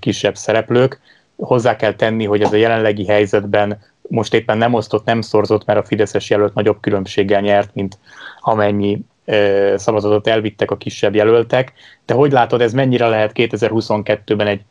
kisebb 0.00 0.36
szereplők. 0.36 1.00
Hozzá 1.36 1.76
kell 1.76 1.94
tenni, 1.94 2.24
hogy 2.24 2.42
ez 2.42 2.52
a 2.52 2.56
jelenlegi 2.56 3.06
helyzetben 3.06 3.78
most 4.08 4.34
éppen 4.34 4.58
nem 4.58 4.74
osztott, 4.74 5.04
nem 5.04 5.20
szorzott, 5.20 5.64
mert 5.64 5.78
a 5.78 5.84
Fideszes 5.84 6.30
jelölt 6.30 6.54
nagyobb 6.54 6.80
különbséggel 6.80 7.40
nyert, 7.40 7.74
mint 7.74 7.98
amennyi 8.40 9.00
szavazatot 9.74 10.26
elvittek 10.26 10.70
a 10.70 10.76
kisebb 10.76 11.14
jelöltek. 11.14 11.72
De 12.06 12.14
hogy 12.14 12.32
látod, 12.32 12.60
ez 12.60 12.72
mennyire 12.72 13.08
lehet 13.08 13.32
2022-ben 13.34 14.46
egy 14.46 14.62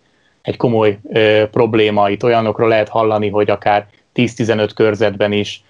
egy 0.42 0.58
komoly 0.58 1.00
ö, 1.14 1.44
probléma. 1.52 2.10
Itt 2.10 2.24
olyanokról 2.24 2.68
lehet 2.68 2.90
hallani, 2.90 3.30
hogy 3.30 3.50
akár 3.50 3.88
10-15 4.16 4.70
körzetben 4.76 5.32
is 5.32 5.64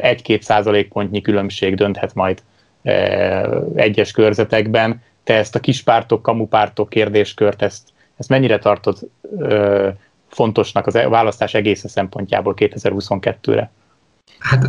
egy-két 0.00 0.42
százalékpontnyi 0.42 1.20
különbség 1.20 1.74
dönthet 1.74 2.14
majd 2.14 2.42
egyes 3.74 4.10
körzetekben. 4.10 5.02
Te 5.24 5.34
ezt 5.34 5.54
a 5.54 5.60
kispártok, 5.60 6.22
kamupártok 6.22 6.88
kérdéskört, 6.88 7.62
ezt, 7.62 7.88
ezt 8.16 8.28
mennyire 8.28 8.58
tartod 8.58 8.98
ö, 9.38 9.88
fontosnak 10.28 10.86
az 10.86 10.94
e, 10.94 11.08
választás 11.08 11.54
egész 11.54 11.84
szempontjából 11.86 12.54
2022-re? 12.56 13.70
Hát 14.38 14.68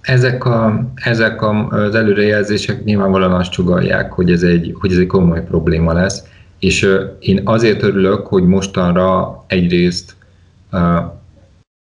ezek, 0.00 0.44
a, 0.44 0.84
ezek 0.94 1.42
a, 1.42 1.68
az 1.68 1.94
előrejelzések 1.94 2.84
nyilvánvalóan 2.84 3.32
azt 3.32 3.50
csugalják, 3.50 4.12
hogy 4.12 4.30
ez, 4.30 4.42
egy, 4.42 4.74
hogy 4.80 4.92
ez 4.92 4.98
egy 4.98 5.06
komoly 5.06 5.44
probléma 5.44 5.92
lesz, 5.92 6.24
és 6.60 6.88
én 7.18 7.40
azért 7.44 7.82
örülök, 7.82 8.26
hogy 8.26 8.44
mostanra 8.44 9.44
egyrészt 9.46 10.16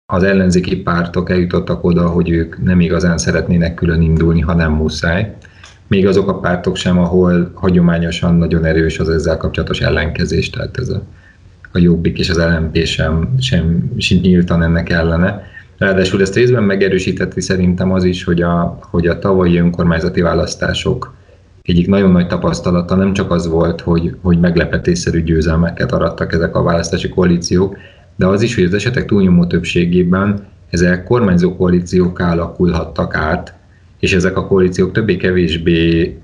az 0.07 0.23
ellenzéki 0.23 0.77
pártok 0.77 1.31
eljutottak 1.31 1.85
oda, 1.85 2.09
hogy 2.09 2.31
ők 2.31 2.63
nem 2.63 2.81
igazán 2.81 3.19
szeretnének 3.19 3.75
külön 3.75 4.03
indulni, 4.03 4.41
ha 4.41 4.55
nem 4.55 4.73
muszáj. 4.73 5.37
Még 5.87 6.07
azok 6.07 6.29
a 6.29 6.39
pártok 6.39 6.77
sem, 6.77 6.99
ahol 6.99 7.51
hagyományosan 7.55 8.35
nagyon 8.35 8.65
erős 8.65 8.99
az 8.99 9.09
ezzel 9.09 9.37
kapcsolatos 9.37 9.81
ellenkezés, 9.81 10.51
tehát 10.51 10.79
ez 10.79 10.89
a, 10.89 11.03
a 11.73 11.79
Jobbik 11.79 12.19
és 12.19 12.31
az 12.31 12.37
LNP 12.37 12.85
sem, 12.85 13.35
sem, 13.41 13.93
sem 13.97 14.19
nyíltan 14.19 14.63
ennek 14.63 14.91
ellene. 14.91 15.43
Ráadásul 15.79 16.21
ezt 16.21 16.35
részben 16.35 16.63
megerősíteti 16.63 17.41
szerintem 17.41 17.93
az 17.93 18.05
is, 18.05 18.25
hogy 18.25 18.43
a, 18.43 18.79
hogy 18.81 19.07
a 19.07 19.19
tavalyi 19.19 19.59
önkormányzati 19.59 20.21
választások 20.21 21.15
egyik 21.65 21.87
nagyon 21.87 22.11
nagy 22.11 22.27
tapasztalata 22.27 22.95
nem 22.95 23.13
csak 23.13 23.31
az 23.31 23.49
volt, 23.49 23.81
hogy, 23.81 24.17
hogy 24.23 24.41
meglepetésszerű 24.41 25.23
győzelmeket 25.23 25.93
arattak 25.93 26.33
ezek 26.33 26.57
a 26.57 26.63
választási 26.63 27.09
koalíciók, 27.09 27.77
de 28.17 28.27
az 28.27 28.43
is, 28.43 28.55
hogy 28.55 28.65
az 28.65 28.75
esetek 28.75 29.05
túlnyomó 29.05 29.47
többségében 29.47 30.47
ezek 30.71 31.05
kormányzó 31.05 31.57
koalíciók 31.57 32.19
alakulhattak 32.19 33.15
át, 33.15 33.55
és 33.99 34.15
ezek 34.15 34.37
a 34.37 34.47
koalíciók 34.47 34.93
többé-kevésbé, 34.93 36.19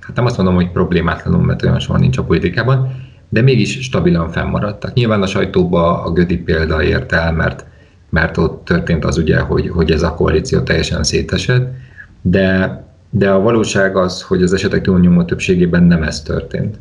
hát 0.00 0.16
nem 0.16 0.24
azt 0.24 0.36
mondom, 0.36 0.54
hogy 0.54 0.70
problémátlanul, 0.70 1.44
mert 1.44 1.62
olyan 1.62 1.80
soha 1.80 1.98
nincs 1.98 2.18
a 2.18 2.24
politikában, 2.24 3.08
de 3.28 3.40
mégis 3.40 3.82
stabilan 3.82 4.30
fennmaradtak. 4.30 4.92
Nyilván 4.92 5.22
a 5.22 5.26
sajtóba 5.26 6.02
a 6.02 6.12
Gödi 6.12 6.36
példa 6.36 6.82
ért 6.82 7.12
el, 7.12 7.32
mert, 7.32 7.66
mert 8.10 8.36
ott 8.36 8.64
történt 8.64 9.04
az 9.04 9.18
ugye, 9.18 9.38
hogy, 9.38 9.68
hogy 9.68 9.90
ez 9.90 10.02
a 10.02 10.14
koalíció 10.14 10.60
teljesen 10.60 11.02
szétesett, 11.02 11.74
de, 12.22 12.84
de 13.10 13.30
a 13.30 13.40
valóság 13.40 13.96
az, 13.96 14.22
hogy 14.22 14.42
az 14.42 14.52
esetek 14.52 14.82
túlnyomó 14.82 15.24
többségében 15.24 15.82
nem 15.82 16.02
ez 16.02 16.22
történt. 16.22 16.78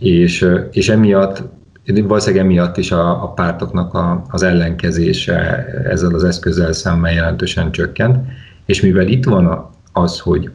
És, 0.00 0.48
és 0.70 0.88
emiatt 0.88 1.42
valószínűleg 1.94 2.44
emiatt 2.44 2.76
is 2.76 2.92
a, 2.92 3.22
a 3.22 3.32
pártoknak 3.32 3.94
a, 3.94 4.22
az 4.28 4.42
ellenkezése 4.42 5.66
ezzel 5.84 6.14
az 6.14 6.24
eszközzel 6.24 6.72
szemben 6.72 7.12
jelentősen 7.12 7.70
csökkent, 7.70 8.16
és 8.66 8.80
mivel 8.80 9.06
itt 9.06 9.24
van 9.24 9.70
az, 9.92 10.18
hogy 10.18 10.50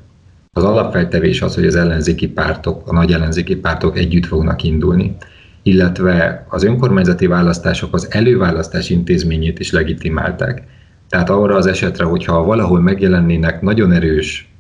az 0.51 0.63
alapfeltevés 0.63 1.41
az, 1.41 1.55
hogy 1.55 1.65
az 1.65 1.75
ellenzéki 1.75 2.27
pártok, 2.27 2.87
a 2.87 2.93
nagy 2.93 3.11
ellenzéki 3.11 3.55
pártok 3.55 3.97
együtt 3.97 4.25
fognak 4.25 4.63
indulni, 4.63 5.15
illetve 5.61 6.45
az 6.49 6.63
önkormányzati 6.63 7.27
választások 7.27 7.93
az 7.93 8.07
előválasztás 8.11 8.89
intézményét 8.89 9.59
is 9.59 9.71
legitimálták. 9.71 10.63
Tehát 11.09 11.29
arra 11.29 11.55
az 11.55 11.65
esetre, 11.65 12.03
hogyha 12.03 12.43
valahol 12.43 12.79
megjelennének 12.79 13.61
nagyon 13.61 13.91
erős 13.91 14.52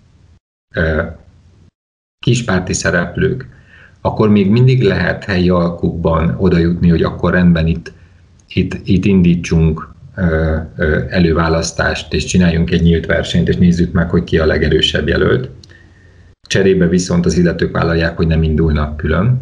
kispárti 2.19 2.73
szereplők, 2.73 3.47
akkor 4.01 4.29
még 4.29 4.49
mindig 4.49 4.81
lehet 4.81 5.23
helyi 5.23 5.49
alkukban 5.49 6.35
oda 6.37 6.57
jutni, 6.57 6.89
hogy 6.89 7.03
akkor 7.03 7.31
rendben 7.31 7.67
itt, 7.67 7.91
itt, 8.47 8.77
itt 8.83 9.05
indítsunk 9.05 9.93
előválasztást, 11.09 12.13
és 12.13 12.25
csináljunk 12.25 12.71
egy 12.71 12.81
nyílt 12.81 13.05
versenyt, 13.05 13.47
és 13.47 13.55
nézzük 13.55 13.91
meg, 13.91 14.09
hogy 14.09 14.23
ki 14.23 14.37
a 14.37 14.45
legerősebb 14.45 15.07
jelölt. 15.07 15.49
Cserébe 16.47 16.87
viszont 16.87 17.25
az 17.25 17.37
illetők 17.37 17.71
vállalják, 17.71 18.15
hogy 18.15 18.27
nem 18.27 18.43
indulnak 18.43 18.97
külön. 18.97 19.41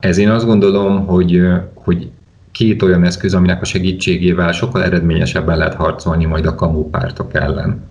Ez 0.00 0.18
én 0.18 0.30
azt 0.30 0.46
gondolom, 0.46 1.06
hogy, 1.06 1.42
hogy 1.74 2.10
két 2.52 2.82
olyan 2.82 3.04
eszköz, 3.04 3.34
aminek 3.34 3.60
a 3.60 3.64
segítségével 3.64 4.52
sokkal 4.52 4.84
eredményesebben 4.84 5.58
lehet 5.58 5.74
harcolni 5.74 6.24
majd 6.24 6.46
a 6.46 6.54
kamú 6.54 6.90
pártok 6.90 7.34
ellen, 7.34 7.84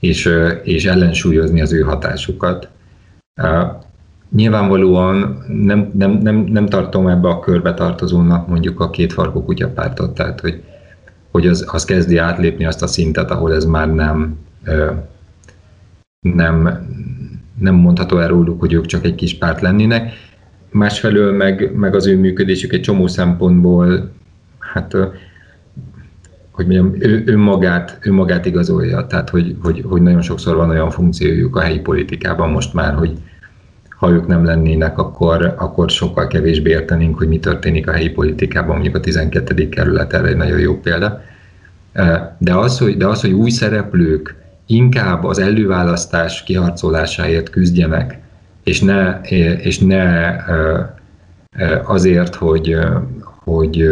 és, 0.00 0.30
és 0.62 0.84
ellensúlyozni 0.84 1.60
az 1.60 1.72
ő 1.72 1.80
hatásukat. 1.80 2.68
Nyilvánvalóan 4.30 5.44
nem, 5.48 5.90
nem, 5.94 6.10
nem, 6.10 6.36
nem 6.36 6.66
tartom 6.66 7.06
ebbe 7.06 7.28
a 7.28 7.40
körbe 7.40 7.74
tartozónak 7.74 8.48
mondjuk 8.48 8.80
a 8.80 8.90
két 8.90 9.12
farkú 9.12 9.44
kutyapártot, 9.44 10.14
tehát 10.14 10.40
hogy, 10.40 10.62
hogy 11.30 11.46
az, 11.46 11.68
az 11.72 11.84
kezdi 11.84 12.16
átlépni 12.16 12.66
azt 12.66 12.82
a 12.82 12.86
szintet, 12.86 13.30
ahol 13.30 13.54
ez 13.54 13.64
már 13.64 13.92
nem, 13.92 14.38
nem, 16.20 16.86
nem 17.58 17.74
mondható 17.74 18.18
el 18.18 18.28
róluk, 18.28 18.60
hogy 18.60 18.72
ők 18.72 18.86
csak 18.86 19.04
egy 19.04 19.14
kis 19.14 19.38
párt 19.38 19.60
lennének. 19.60 20.12
Másfelől 20.70 21.32
meg, 21.32 21.72
meg 21.74 21.94
az 21.94 22.06
ő 22.06 22.18
működésük 22.18 22.72
egy 22.72 22.80
csomó 22.80 23.06
szempontból, 23.06 24.10
hát 24.58 24.96
hogy 26.56 26.66
mondjam, 26.66 26.94
ő, 26.98 27.22
önmagát, 27.26 27.98
önmagát 28.02 28.46
igazolja, 28.46 29.06
tehát 29.06 29.30
hogy, 29.30 29.56
hogy, 29.62 29.84
hogy 29.88 30.02
nagyon 30.02 30.22
sokszor 30.22 30.56
van 30.56 30.70
olyan 30.70 30.90
funkciójuk 30.90 31.56
a 31.56 31.60
helyi 31.60 31.78
politikában 31.78 32.50
most 32.50 32.74
már, 32.74 32.94
hogy, 32.94 33.18
ha 33.98 34.10
ők 34.10 34.26
nem 34.26 34.44
lennének, 34.44 34.98
akkor, 34.98 35.54
akkor 35.58 35.90
sokkal 35.90 36.26
kevésbé 36.26 36.70
értenénk, 36.70 37.18
hogy 37.18 37.28
mi 37.28 37.38
történik 37.38 37.88
a 37.88 37.92
helyi 37.92 38.08
politikában, 38.08 38.74
mondjuk 38.74 38.94
a 38.94 39.00
12. 39.00 39.68
kerület 39.68 40.12
erre 40.12 40.28
egy 40.28 40.36
nagyon 40.36 40.58
jó 40.58 40.80
példa. 40.80 41.20
De 42.38 42.54
az, 42.54 42.78
hogy, 42.78 42.96
de 42.96 43.06
az, 43.06 43.20
hogy 43.20 43.32
új 43.32 43.50
szereplők 43.50 44.34
inkább 44.66 45.24
az 45.24 45.38
előválasztás 45.38 46.42
kiharcolásáért 46.42 47.50
küzdjenek, 47.50 48.18
és 48.64 48.80
ne, 48.80 49.20
és 49.62 49.78
ne 49.78 50.34
azért, 51.84 52.34
hogy, 52.34 52.76
hogy, 53.44 53.88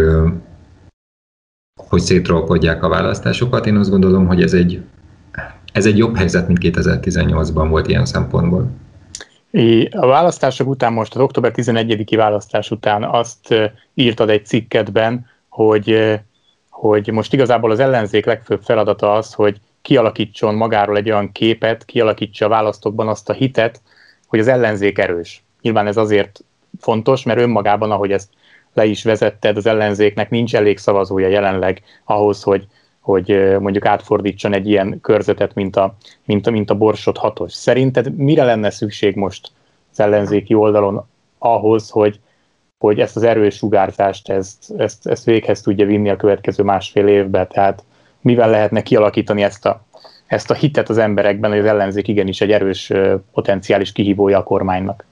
hogy 1.75 2.01
szétrolkodják 2.01 2.83
a 2.83 2.89
választásokat. 2.89 3.67
Én 3.67 3.77
azt 3.77 3.91
gondolom, 3.91 4.27
hogy 4.27 4.43
ez 4.43 4.53
egy, 4.53 4.83
ez 5.73 5.87
egy 5.87 5.99
jobb 5.99 6.17
helyzet, 6.17 6.47
mint 6.47 6.59
2018-ban 6.63 7.67
volt 7.69 7.89
ilyen 7.89 8.05
szempontból. 8.05 8.71
A 9.91 10.07
választások 10.07 10.69
után 10.69 10.93
most, 10.93 11.15
az 11.15 11.21
október 11.21 11.53
11-i 11.55 12.15
választás 12.17 12.71
után 12.71 13.05
azt 13.05 13.55
írtad 13.95 14.31
egy 14.31 14.47
cikkedben, 14.47 15.27
hogy, 15.49 16.19
hogy 16.71 17.11
most 17.13 17.33
igazából 17.33 17.71
az 17.71 17.79
ellenzék 17.79 18.27
legfőbb 18.27 18.63
feladata 18.63 19.13
az, 19.13 19.33
hogy 19.33 19.61
kialakítson 19.83 20.55
magáról 20.55 20.97
egy 20.97 21.11
olyan 21.11 21.33
képet, 21.33 21.85
kialakítsa 21.85 22.47
a 22.47 22.49
választókban 22.49 23.09
azt 23.09 23.29
a 23.29 23.33
hitet, 23.33 23.83
hogy 24.27 24.39
az 24.39 24.49
ellenzék 24.49 24.99
erős. 24.99 25.45
Nyilván 25.61 25.87
ez 25.87 25.97
azért 25.97 26.45
fontos, 26.81 27.23
mert 27.23 27.41
önmagában, 27.41 27.91
ahogy 27.91 28.13
ezt 28.13 28.29
le 28.75 28.85
is 28.85 29.05
vezetted, 29.05 29.57
az 29.57 29.67
ellenzéknek 29.67 30.31
nincs 30.31 30.55
elég 30.55 30.79
szavazója 30.79 31.29
jelenleg 31.29 31.83
ahhoz, 32.05 32.43
hogy, 32.43 32.67
hogy 33.01 33.57
mondjuk 33.61 33.87
átfordítson 33.87 34.55
egy 34.55 34.69
ilyen 34.69 35.01
körzetet, 35.01 35.55
mint 35.55 35.77
a, 35.77 35.97
mint 36.25 36.47
a, 36.47 36.51
mint 36.51 36.71
a 36.71 36.75
Borsot 36.75 37.17
hatos. 37.17 37.53
Szerinted 37.53 38.17
mire 38.17 38.45
lenne 38.45 38.71
szükség 38.71 39.17
most 39.17 39.51
az 39.93 40.01
ellenzéki 40.01 40.55
oldalon 40.55 41.07
ahhoz, 41.39 41.91
hogy, 41.91 42.21
hogy 42.79 43.01
ezt 43.01 43.17
az 43.17 43.23
erős 43.23 43.55
sugárzást, 43.55 44.29
ezt, 44.29 44.73
ezt, 44.77 45.07
ezt 45.07 45.25
véghez 45.25 45.61
tudja 45.61 45.87
vinni 45.87 46.11
a 46.11 46.17
következő 46.17 46.63
másfél 46.63 47.07
évben? 47.07 47.49
Tehát 47.49 47.85
mivel 48.21 48.51
lehetne 48.51 48.83
kialakítani 48.83 49.43
ezt 49.43 49.67
a, 49.67 49.85
ezt 50.27 50.51
a 50.51 50.55
hitet 50.55 50.89
az 50.89 50.99
emberekben, 50.99 51.51
hogy 51.51 51.59
az 51.59 51.67
ellenzék 51.67 52.09
igenis 52.09 52.41
egy 52.41 52.53
erős 52.53 52.93
potenciális 53.33 53.93
kihívója 53.93 54.39
a 54.39 54.43
kormánynak? 54.43 55.05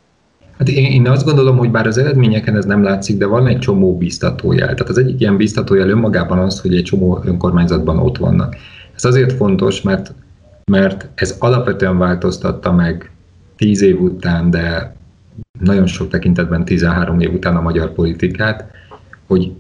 Hát 0.62 0.70
én, 0.70 0.92
én 0.92 1.08
azt 1.08 1.24
gondolom, 1.24 1.56
hogy 1.56 1.70
bár 1.70 1.86
az 1.86 1.98
eredményeken 1.98 2.56
ez 2.56 2.64
nem 2.64 2.82
látszik, 2.82 3.18
de 3.18 3.26
van 3.26 3.46
egy 3.46 3.58
csomó 3.58 3.96
biztatójel. 3.96 4.66
Tehát 4.66 4.88
az 4.88 4.98
egyik 4.98 5.20
ilyen 5.20 5.36
biztatójel 5.36 5.88
önmagában 5.88 6.38
az, 6.38 6.60
hogy 6.60 6.76
egy 6.76 6.82
csomó 6.82 7.20
önkormányzatban 7.24 7.98
ott 7.98 8.16
vannak. 8.16 8.56
Ez 8.94 9.04
azért 9.04 9.32
fontos, 9.32 9.82
mert, 9.82 10.14
mert 10.70 11.08
ez 11.14 11.36
alapvetően 11.38 11.98
változtatta 11.98 12.72
meg 12.72 13.10
tíz 13.56 13.82
év 13.82 14.00
után, 14.00 14.50
de 14.50 14.96
nagyon 15.60 15.86
sok 15.86 16.08
tekintetben 16.08 16.64
13 16.64 17.20
év 17.20 17.32
után 17.34 17.56
a 17.56 17.60
magyar 17.60 17.92
politikát, 17.92 18.70
hogy 19.26 19.52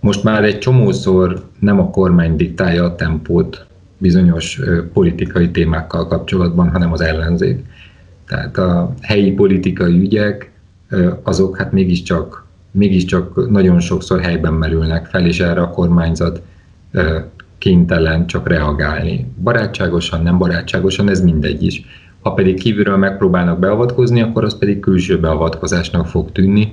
most 0.00 0.24
már 0.24 0.44
egy 0.44 0.58
csomószor 0.58 1.44
nem 1.58 1.78
a 1.80 1.90
kormány 1.90 2.36
diktálja 2.36 2.84
a 2.84 2.94
tempót 2.94 3.66
bizonyos 3.98 4.60
politikai 4.92 5.50
témákkal 5.50 6.06
kapcsolatban, 6.06 6.70
hanem 6.70 6.92
az 6.92 7.00
ellenzék. 7.00 7.64
Tehát 8.26 8.58
a 8.58 8.94
helyi 9.00 9.32
politikai 9.32 10.00
ügyek, 10.00 10.49
azok 11.22 11.56
hát 11.56 11.72
mégiscsak, 11.72 12.46
mégiscsak 12.70 13.50
nagyon 13.50 13.80
sokszor 13.80 14.20
helyben 14.20 14.52
merülnek 14.52 15.06
fel, 15.06 15.26
és 15.26 15.40
erre 15.40 15.60
a 15.60 15.70
kormányzat 15.70 16.42
kénytelen 17.58 18.26
csak 18.26 18.48
reagálni. 18.48 19.32
Barátságosan, 19.42 20.22
nem 20.22 20.38
barátságosan, 20.38 21.08
ez 21.08 21.20
mindegy 21.20 21.62
is. 21.62 21.84
Ha 22.22 22.32
pedig 22.32 22.58
kívülről 22.58 22.96
megpróbálnak 22.96 23.58
beavatkozni, 23.58 24.20
akkor 24.20 24.44
az 24.44 24.58
pedig 24.58 24.80
külső 24.80 25.20
beavatkozásnak 25.20 26.06
fog 26.06 26.32
tűnni, 26.32 26.72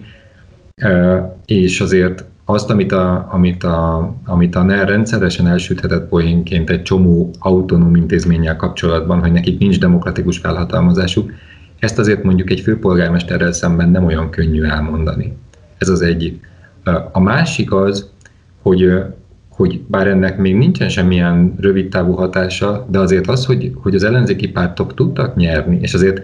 és 1.46 1.82
azért 1.82 2.26
azt, 2.46 2.70
amit 2.70 2.92
a, 2.92 3.28
amit 3.32 3.64
a, 3.64 4.14
amit 4.26 4.56
a 4.56 4.64
NER 4.64 4.88
rendszeresen 4.88 5.48
elsüthetett 5.48 6.08
poénként 6.08 6.70
egy 6.70 6.82
csomó 6.82 7.32
autonóm 7.40 7.96
intézménnyel 7.96 8.56
kapcsolatban, 8.56 9.20
hogy 9.20 9.32
nekik 9.32 9.60
nincs 9.60 9.80
demokratikus 9.80 10.38
felhatalmazásuk, 10.38 11.32
ezt 11.80 12.00
azért 12.00 12.24
mondjuk 12.24 12.50
egy 12.50 12.60
főpolgármesterrel 12.60 13.52
szemben 13.52 13.90
nem 13.90 14.06
olyan 14.06 14.30
könnyű 14.30 14.64
elmondani. 14.64 15.38
Ez 15.78 15.90
az 15.90 16.02
egyik. 16.02 16.48
A 17.12 17.20
másik 17.20 17.72
az, 17.74 18.10
hogy, 18.62 18.92
hogy 19.50 19.82
bár 19.88 20.08
ennek 20.08 20.38
még 20.38 20.56
nincsen 20.56 20.90
semmilyen 20.90 21.56
rövid 21.60 21.90
távú 21.90 22.12
hatása, 22.14 22.88
de 22.90 23.00
azért 23.00 23.28
az, 23.28 23.46
hogy, 23.46 23.72
hogy 23.76 23.96
az 23.96 24.04
ellenzéki 24.04 24.48
pártok 24.48 24.94
tudtak 24.94 25.36
nyerni, 25.36 25.78
és 25.82 25.94
azért 25.94 26.22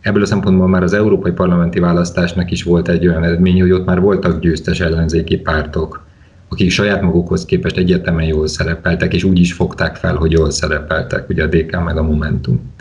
ebből 0.00 0.22
a 0.22 0.26
szempontból 0.26 0.68
már 0.68 0.82
az 0.82 0.92
európai 0.92 1.32
parlamenti 1.32 1.80
választásnak 1.80 2.50
is 2.50 2.62
volt 2.62 2.88
egy 2.88 3.06
olyan 3.06 3.24
eredmény, 3.24 3.60
hogy 3.60 3.72
ott 3.72 3.86
már 3.86 4.00
voltak 4.00 4.40
győztes 4.40 4.80
ellenzéki 4.80 5.36
pártok, 5.36 6.06
akik 6.48 6.70
saját 6.70 7.02
magukhoz 7.02 7.44
képest 7.44 7.76
egyértelműen 7.76 8.28
jól 8.28 8.46
szerepeltek, 8.46 9.14
és 9.14 9.24
úgy 9.24 9.38
is 9.38 9.52
fogták 9.52 9.96
fel, 9.96 10.14
hogy 10.14 10.32
jól 10.32 10.50
szerepeltek, 10.50 11.28
ugye 11.28 11.42
a 11.42 11.46
DK 11.46 11.84
meg 11.84 11.96
a 11.96 12.02
Momentum. 12.02 12.72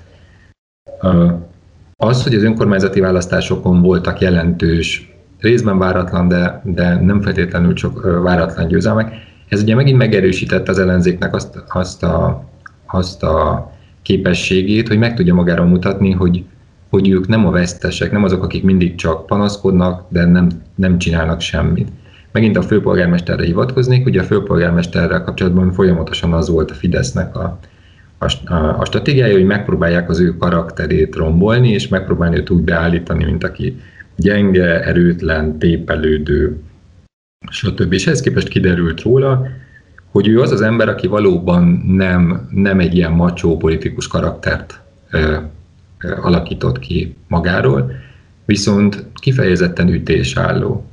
Az, 1.98 2.24
hogy 2.24 2.36
az 2.36 2.44
önkormányzati 2.44 3.00
választásokon 3.00 3.82
voltak 3.82 4.20
jelentős, 4.20 5.14
részben 5.40 5.78
váratlan, 5.78 6.28
de, 6.28 6.62
de 6.64 6.96
nem 6.96 7.22
feltétlenül 7.22 7.74
csak 7.74 8.22
váratlan 8.22 8.68
győzelmek, 8.68 9.14
ez 9.48 9.62
ugye 9.62 9.76
megint 9.76 9.98
megerősítette 9.98 10.72
az 10.72 10.80
ellenzéknek 10.80 11.36
azt, 11.36 11.64
azt, 11.68 12.04
a, 12.04 12.44
azt 12.86 13.24
a 13.24 13.72
képességét, 14.02 14.88
hogy 14.88 14.98
meg 14.98 15.16
tudja 15.16 15.34
magára 15.34 15.64
mutatni, 15.64 16.12
hogy, 16.12 16.44
hogy 16.90 17.10
ők 17.10 17.28
nem 17.28 17.46
a 17.46 17.52
vesztesek, 17.52 18.12
nem 18.12 18.24
azok, 18.24 18.44
akik 18.44 18.64
mindig 18.64 18.96
csak 18.96 19.26
panaszkodnak, 19.26 20.06
de 20.10 20.26
nem, 20.26 20.50
nem 20.76 20.98
csinálnak 20.98 21.42
semmit. 21.42 21.90
Megint 22.32 22.58
a 22.58 22.62
főpolgármesterre 22.62 23.44
hivatkoznék, 23.44 24.06
ugye 24.06 24.22
a 24.22 24.24
főpolgármesterrel 24.24 25.24
kapcsolatban 25.24 25.72
folyamatosan 25.72 26.34
az 26.34 26.50
volt 26.50 26.72
a 26.72 26.74
Fidesznek 26.74 27.36
a, 28.24 28.54
a, 28.54 28.80
a 28.80 28.86
stratégiája, 28.86 29.34
hogy 29.34 29.46
megpróbálják 29.46 30.10
az 30.10 30.20
ő 30.20 30.38
karakterét 30.38 31.16
rombolni, 31.16 31.70
és 31.70 31.88
megpróbálni 31.88 32.38
őt 32.38 32.50
úgy 32.50 32.62
beállítani, 32.62 33.24
mint 33.24 33.44
aki 33.44 33.82
gyenge, 34.16 34.84
erőtlen, 34.84 35.60
tépelődő, 35.60 36.60
stb. 37.50 37.94
És 37.94 38.08
ehhez 38.08 38.22
képest 38.22 38.48
kiderült 38.48 39.02
róla, 39.02 39.48
hogy 40.12 40.28
ő 40.28 40.42
az 40.42 40.52
az 40.52 40.62
ember, 40.62 40.90
aki 40.90 41.08
valóban 41.08 41.84
nem, 41.88 42.48
nem 42.52 42.80
egy 42.80 42.96
ilyen 42.96 43.12
macsó 43.12 43.58
politikus 43.58 44.08
karaktert 44.08 44.80
ö, 45.12 45.38
ö, 45.98 46.18
alakított 46.22 46.80
ki 46.80 47.16
magáról, 47.28 47.92
viszont 48.46 49.06
kifejezetten 49.14 49.90
ütésálló. 49.90 50.86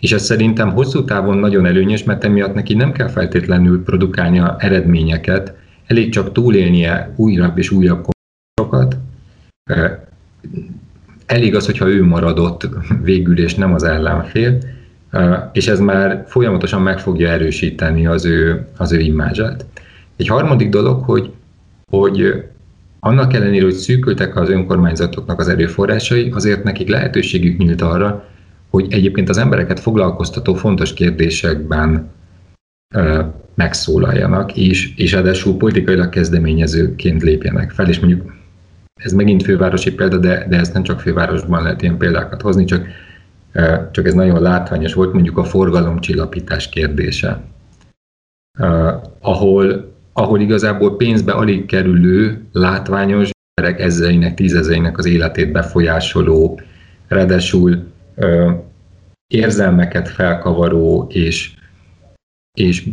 És 0.00 0.12
ez 0.12 0.22
szerintem 0.22 0.72
hosszú 0.72 1.04
távon 1.04 1.38
nagyon 1.38 1.66
előnyös, 1.66 2.04
mert 2.04 2.24
emiatt 2.24 2.54
neki 2.54 2.74
nem 2.74 2.92
kell 2.92 3.08
feltétlenül 3.08 3.82
produkálnia 3.82 4.56
eredményeket, 4.58 5.54
elég 5.88 6.12
csak 6.12 6.32
túlélnie 6.32 7.12
újabb 7.16 7.58
és 7.58 7.70
újabb 7.70 8.06
konfliktusokat. 8.06 8.96
Elég 11.26 11.54
az, 11.54 11.66
hogyha 11.66 11.88
ő 11.88 12.04
maradott 12.04 12.68
végül, 13.02 13.38
és 13.38 13.54
nem 13.54 13.74
az 13.74 13.82
ellenfél, 13.82 14.58
és 15.52 15.66
ez 15.68 15.80
már 15.80 16.24
folyamatosan 16.26 16.82
meg 16.82 16.98
fogja 16.98 17.28
erősíteni 17.28 18.06
az 18.06 18.24
ő, 18.24 18.66
az 18.76 18.92
ő 18.92 18.98
imázsát. 18.98 19.64
Egy 20.16 20.26
harmadik 20.26 20.68
dolog, 20.68 21.04
hogy, 21.04 21.32
hogy 21.90 22.44
annak 23.00 23.34
ellenére, 23.34 23.64
hogy 23.64 23.74
szűkültek 23.74 24.36
az 24.36 24.48
önkormányzatoknak 24.48 25.40
az 25.40 25.48
erőforrásai, 25.48 26.30
azért 26.30 26.64
nekik 26.64 26.88
lehetőségük 26.88 27.58
nyílt 27.58 27.82
arra, 27.82 28.28
hogy 28.70 28.86
egyébként 28.92 29.28
az 29.28 29.38
embereket 29.38 29.80
foglalkoztató 29.80 30.54
fontos 30.54 30.94
kérdésekben 30.94 32.10
megszólaljanak, 33.58 34.56
és, 34.56 34.94
és 34.96 35.12
ráadásul 35.12 35.56
politikailag 35.56 36.08
kezdeményezőként 36.08 37.22
lépjenek 37.22 37.70
fel, 37.70 37.88
és 37.88 37.98
mondjuk 37.98 38.32
ez 38.94 39.12
megint 39.12 39.42
fővárosi 39.42 39.94
példa, 39.94 40.18
de, 40.18 40.46
de 40.48 40.58
ez 40.58 40.68
nem 40.68 40.82
csak 40.82 41.00
fővárosban 41.00 41.62
lehet 41.62 41.82
ilyen 41.82 41.96
példákat 41.96 42.42
hozni, 42.42 42.64
csak, 42.64 42.86
csak 43.90 44.06
ez 44.06 44.14
nagyon 44.14 44.42
látványos 44.42 44.94
volt, 44.94 45.12
mondjuk 45.12 45.38
a 45.38 45.44
forgalomcsillapítás 45.44 46.68
kérdése, 46.68 47.40
ahol, 49.20 49.92
ahol 50.12 50.40
igazából 50.40 50.96
pénzbe 50.96 51.32
alig 51.32 51.66
kerülő, 51.66 52.46
látványos 52.52 53.30
emberek 53.54 53.80
ezreinek, 53.80 54.34
tízezeinek 54.34 54.98
az 54.98 55.06
életét 55.06 55.52
befolyásoló, 55.52 56.60
ráadásul 57.08 57.86
érzelmeket 59.26 60.08
felkavaró 60.08 61.06
és, 61.08 61.54
és, 62.58 62.88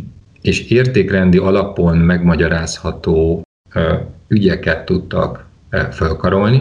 és 0.46 0.70
értékrendi 0.70 1.38
alapon 1.38 1.96
megmagyarázható 1.96 3.42
ügyeket 4.28 4.84
tudtak 4.84 5.44
ö, 5.70 5.80
felkarolni, 5.90 6.60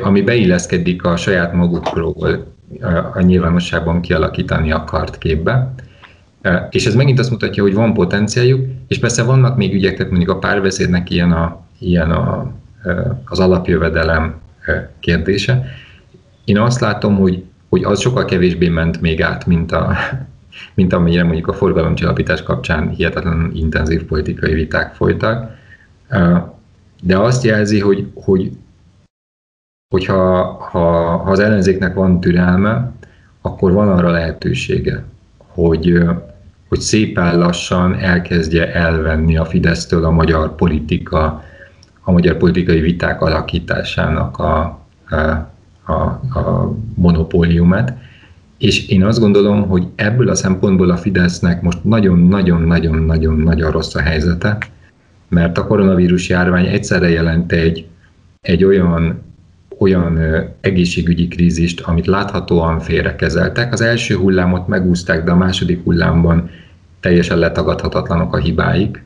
ami 0.00 0.22
beilleszkedik 0.22 1.04
a 1.04 1.16
saját 1.16 1.52
magukról 1.52 2.54
a 3.14 3.20
nyilvánosságban 3.20 4.00
kialakítani 4.00 4.72
akart 4.72 5.18
képbe. 5.18 5.74
És 6.70 6.86
ez 6.86 6.94
megint 6.94 7.18
azt 7.18 7.30
mutatja, 7.30 7.62
hogy 7.62 7.74
van 7.74 7.94
potenciáljuk, 7.94 8.66
és 8.88 8.98
persze 8.98 9.22
vannak 9.22 9.56
még 9.56 9.74
ügyek, 9.74 9.96
tehát 9.96 10.10
mondjuk 10.10 10.30
a 10.30 10.38
párbeszédnek 10.38 11.10
ilyen, 11.10 11.32
a, 11.32 11.60
ilyen 11.78 12.10
a, 12.10 12.52
az 13.24 13.38
alapjövedelem 13.38 14.40
kérdése, 15.00 15.64
én 16.44 16.58
azt 16.58 16.80
látom, 16.80 17.16
hogy, 17.16 17.44
hogy 17.68 17.84
az 17.84 18.00
sokkal 18.00 18.24
kevésbé 18.24 18.68
ment 18.68 19.00
még 19.00 19.22
át, 19.22 19.46
mint, 19.46 19.72
a, 19.72 19.96
mint 20.74 20.92
amennyire 20.92 21.24
mondjuk 21.24 21.46
a 21.46 21.52
forgalomcsillapítás 21.52 22.42
kapcsán 22.42 22.90
hihetetlen 22.90 23.50
intenzív 23.54 24.04
politikai 24.04 24.54
viták 24.54 24.94
folytak. 24.94 25.50
De 27.02 27.18
azt 27.18 27.44
jelzi, 27.44 27.80
hogy, 27.80 28.10
hogy 28.14 28.52
hogyha 29.94 30.42
ha, 30.70 31.16
ha 31.16 31.30
az 31.30 31.38
ellenzéknek 31.38 31.94
van 31.94 32.20
türelme, 32.20 32.92
akkor 33.40 33.72
van 33.72 33.88
arra 33.88 34.10
lehetősége, 34.10 35.04
hogy, 35.36 36.02
hogy 36.68 36.80
szépen 36.80 37.38
lassan 37.38 37.94
elkezdje 37.94 38.72
elvenni 38.74 39.36
a 39.36 39.44
Fidesztől 39.44 40.04
a 40.04 40.10
magyar 40.10 40.54
politika, 40.54 41.44
a 42.02 42.12
magyar 42.12 42.36
politikai 42.36 42.80
viták 42.80 43.20
alakításának 43.20 44.38
a, 44.38 44.58
a 45.10 45.48
a, 45.88 46.02
a 46.38 46.74
monopóliumát, 46.94 47.96
és 48.58 48.88
én 48.88 49.04
azt 49.04 49.20
gondolom, 49.20 49.68
hogy 49.68 49.86
ebből 49.94 50.28
a 50.28 50.34
szempontból 50.34 50.90
a 50.90 50.96
Fidesznek 50.96 51.62
most 51.62 51.84
nagyon-nagyon-nagyon-nagyon-nagyon 51.84 53.70
rossz 53.70 53.94
a 53.94 54.00
helyzete, 54.00 54.58
mert 55.28 55.58
a 55.58 55.66
koronavírus 55.66 56.28
járvány 56.28 56.66
egyszerre 56.66 57.08
jelent 57.08 57.52
egy, 57.52 57.86
egy 58.40 58.64
olyan, 58.64 59.22
olyan 59.78 60.18
egészségügyi 60.60 61.28
krízist, 61.28 61.80
amit 61.80 62.06
láthatóan 62.06 62.80
félrekezeltek. 62.80 63.72
Az 63.72 63.80
első 63.80 64.16
hullámot 64.16 64.68
megúzták, 64.68 65.24
de 65.24 65.30
a 65.30 65.36
második 65.36 65.82
hullámban 65.84 66.50
teljesen 67.00 67.38
letagadhatatlanok 67.38 68.34
a 68.34 68.38
hibáik, 68.38 69.02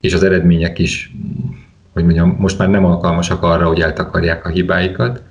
és 0.00 0.14
az 0.14 0.22
eredmények 0.22 0.78
is, 0.78 1.14
hogy 1.92 2.04
mondjam, 2.04 2.36
most 2.38 2.58
már 2.58 2.68
nem 2.68 2.84
alkalmasak 2.84 3.42
arra, 3.42 3.66
hogy 3.66 3.80
eltakarják 3.80 4.46
a 4.46 4.48
hibáikat 4.48 5.22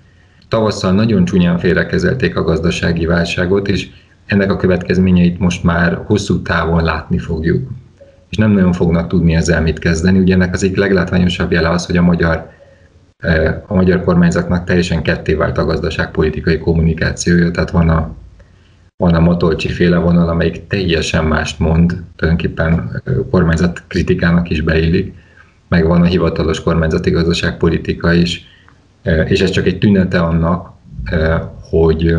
tavasszal 0.47 0.91
nagyon 0.91 1.25
csúnyán 1.25 1.57
félrekezelték 1.57 2.35
a 2.35 2.43
gazdasági 2.43 3.05
válságot, 3.05 3.67
és 3.67 3.89
ennek 4.25 4.51
a 4.51 4.57
következményeit 4.57 5.39
most 5.39 5.63
már 5.63 6.01
hosszú 6.05 6.41
távon 6.41 6.83
látni 6.83 7.17
fogjuk. 7.17 7.69
És 8.29 8.37
nem 8.37 8.51
nagyon 8.51 8.73
fognak 8.73 9.07
tudni 9.07 9.35
ezzel 9.35 9.61
mit 9.61 9.79
kezdeni. 9.79 10.19
Ugye 10.19 10.33
ennek 10.33 10.53
az 10.53 10.63
egyik 10.63 10.77
leglátványosabb 10.77 11.51
jele 11.51 11.69
az, 11.69 11.85
hogy 11.85 11.97
a 11.97 12.01
magyar, 12.01 12.49
eh, 13.17 13.55
a 13.67 13.73
magyar 13.73 14.03
kormányzatnak 14.03 14.65
teljesen 14.65 15.01
ketté 15.01 15.33
vált 15.33 15.57
a 15.57 15.65
gazdaságpolitikai 15.65 16.57
kommunikációja, 16.57 17.51
tehát 17.51 17.71
van 17.71 17.89
a, 17.89 18.15
van 18.97 19.13
a 19.13 19.19
Matolcsi 19.19 19.67
féle 19.67 19.97
vonal, 19.97 20.29
amelyik 20.29 20.67
teljesen 20.67 21.25
mást 21.25 21.59
mond, 21.59 22.03
tulajdonképpen 22.15 23.01
eh, 23.05 23.13
kormányzat 23.31 23.83
kritikának 23.87 24.49
is 24.49 24.61
beillik, 24.61 25.13
meg 25.67 25.87
van 25.87 26.01
a 26.01 26.05
hivatalos 26.05 26.61
kormányzati 26.61 27.09
gazdaságpolitika 27.09 28.13
is, 28.13 28.45
és 29.05 29.41
ez 29.41 29.49
csak 29.49 29.65
egy 29.65 29.77
tünete 29.77 30.19
annak, 30.19 30.73
hogy, 31.69 32.15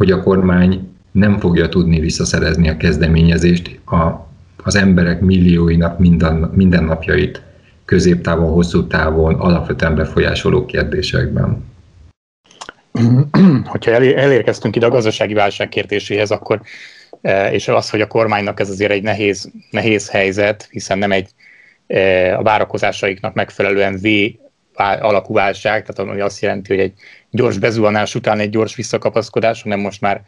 hogy 0.00 0.10
a 0.10 0.22
kormány 0.22 0.88
nem 1.10 1.38
fogja 1.38 1.68
tudni 1.68 2.00
visszaszerezni 2.00 2.68
a 2.68 2.76
kezdeményezést 2.76 3.80
a, 3.84 4.26
az 4.64 4.74
emberek 4.74 5.20
millióinak 5.20 5.98
minden, 5.98 6.50
mindennapjait 6.54 7.42
középtávon, 7.84 8.52
hosszú 8.52 8.86
távon 8.86 9.34
alapvetően 9.34 9.94
befolyásoló 9.94 10.66
kérdésekben. 10.66 11.64
Hogyha 13.64 13.90
elérkeztünk 13.90 14.76
ide 14.76 14.86
a 14.86 14.90
gazdasági 14.90 15.34
válság 15.34 15.68
kérdéséhez, 15.68 16.30
akkor 16.30 16.60
és 17.50 17.68
az, 17.68 17.90
hogy 17.90 18.00
a 18.00 18.06
kormánynak 18.06 18.60
ez 18.60 18.70
azért 18.70 18.90
egy 18.90 19.02
nehéz, 19.02 19.50
nehéz 19.70 20.10
helyzet, 20.10 20.68
hiszen 20.70 20.98
nem 20.98 21.12
egy 21.12 21.28
a 22.36 22.42
várakozásaiknak 22.42 23.34
megfelelően 23.34 23.96
V 24.02 24.06
alakú 24.76 25.34
válság, 25.34 25.84
tehát 25.86 26.12
ami 26.12 26.20
azt 26.20 26.42
jelenti, 26.42 26.74
hogy 26.74 26.82
egy 26.82 26.92
gyors 27.30 27.58
bezuhanás 27.58 28.14
után 28.14 28.38
egy 28.38 28.50
gyors 28.50 28.74
visszakapaszkodás, 28.74 29.62
hanem 29.62 29.80
most 29.80 30.00
már 30.00 30.22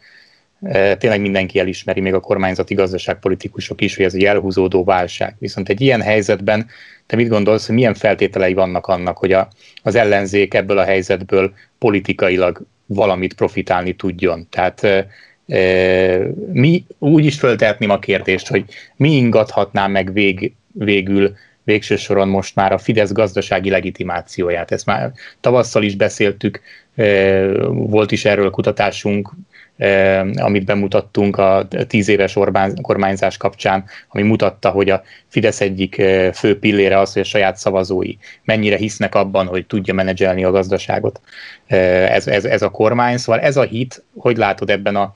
e, 0.61 0.95
tényleg 0.95 1.21
mindenki 1.21 1.59
elismeri, 1.59 2.01
még 2.01 2.13
a 2.13 2.19
kormányzati 2.19 2.73
gazdaságpolitikusok 2.73 3.81
is, 3.81 3.95
hogy 3.95 4.05
ez 4.05 4.13
egy 4.13 4.23
elhúzódó 4.23 4.83
válság. 4.83 5.35
Viszont 5.39 5.69
egy 5.69 5.81
ilyen 5.81 6.01
helyzetben 6.01 6.67
te 7.05 7.15
mit 7.15 7.27
gondolsz, 7.27 7.65
hogy 7.65 7.75
milyen 7.75 7.93
feltételei 7.93 8.53
vannak 8.53 8.87
annak, 8.87 9.17
hogy 9.17 9.31
a, 9.31 9.47
az 9.83 9.95
ellenzék 9.95 10.53
ebből 10.53 10.77
a 10.77 10.83
helyzetből 10.83 11.53
politikailag 11.77 12.61
valamit 12.85 13.33
profitálni 13.33 13.95
tudjon? 13.95 14.47
Tehát 14.49 14.83
e, 14.83 15.07
Mi 16.51 16.85
úgy 16.99 17.25
is 17.25 17.39
föltehetném 17.39 17.89
a 17.89 17.99
kérdést, 17.99 18.47
hogy 18.47 18.65
mi 18.95 19.15
ingathatná 19.15 19.87
meg 19.87 20.13
vég, 20.13 20.53
végül 20.71 21.35
végső 21.69 21.95
soron 21.95 22.27
most 22.27 22.55
már 22.55 22.71
a 22.71 22.77
Fidesz 22.77 23.11
gazdasági 23.11 23.69
legitimációját. 23.69 24.71
Ezt 24.71 24.85
már 24.85 25.11
tavasszal 25.39 25.83
is 25.83 25.95
beszéltük, 25.95 26.61
volt 27.67 28.11
is 28.11 28.25
erről 28.25 28.49
kutatásunk, 28.49 29.31
amit 30.35 30.65
bemutattunk 30.65 31.37
a 31.37 31.67
tíz 31.87 32.07
éves 32.07 32.35
Orbán 32.35 32.81
kormányzás 32.81 33.37
kapcsán, 33.37 33.83
ami 34.07 34.23
mutatta, 34.23 34.69
hogy 34.69 34.89
a 34.89 35.01
Fidesz 35.27 35.61
egyik 35.61 35.95
fő 36.33 36.59
pillére 36.59 36.99
az, 36.99 37.13
hogy 37.13 37.21
a 37.21 37.25
saját 37.25 37.57
szavazói 37.57 38.13
mennyire 38.43 38.77
hisznek 38.77 39.15
abban, 39.15 39.47
hogy 39.47 39.65
tudja 39.65 39.93
menedzselni 39.93 40.43
a 40.43 40.51
gazdaságot 40.51 41.21
ez, 41.67 42.27
ez, 42.27 42.45
ez 42.45 42.61
a 42.61 42.69
kormány. 42.69 43.17
Szóval 43.17 43.41
ez 43.41 43.57
a 43.57 43.63
hit, 43.63 44.03
hogy 44.15 44.37
látod 44.37 44.69
ebben 44.69 44.95
a, 44.95 45.13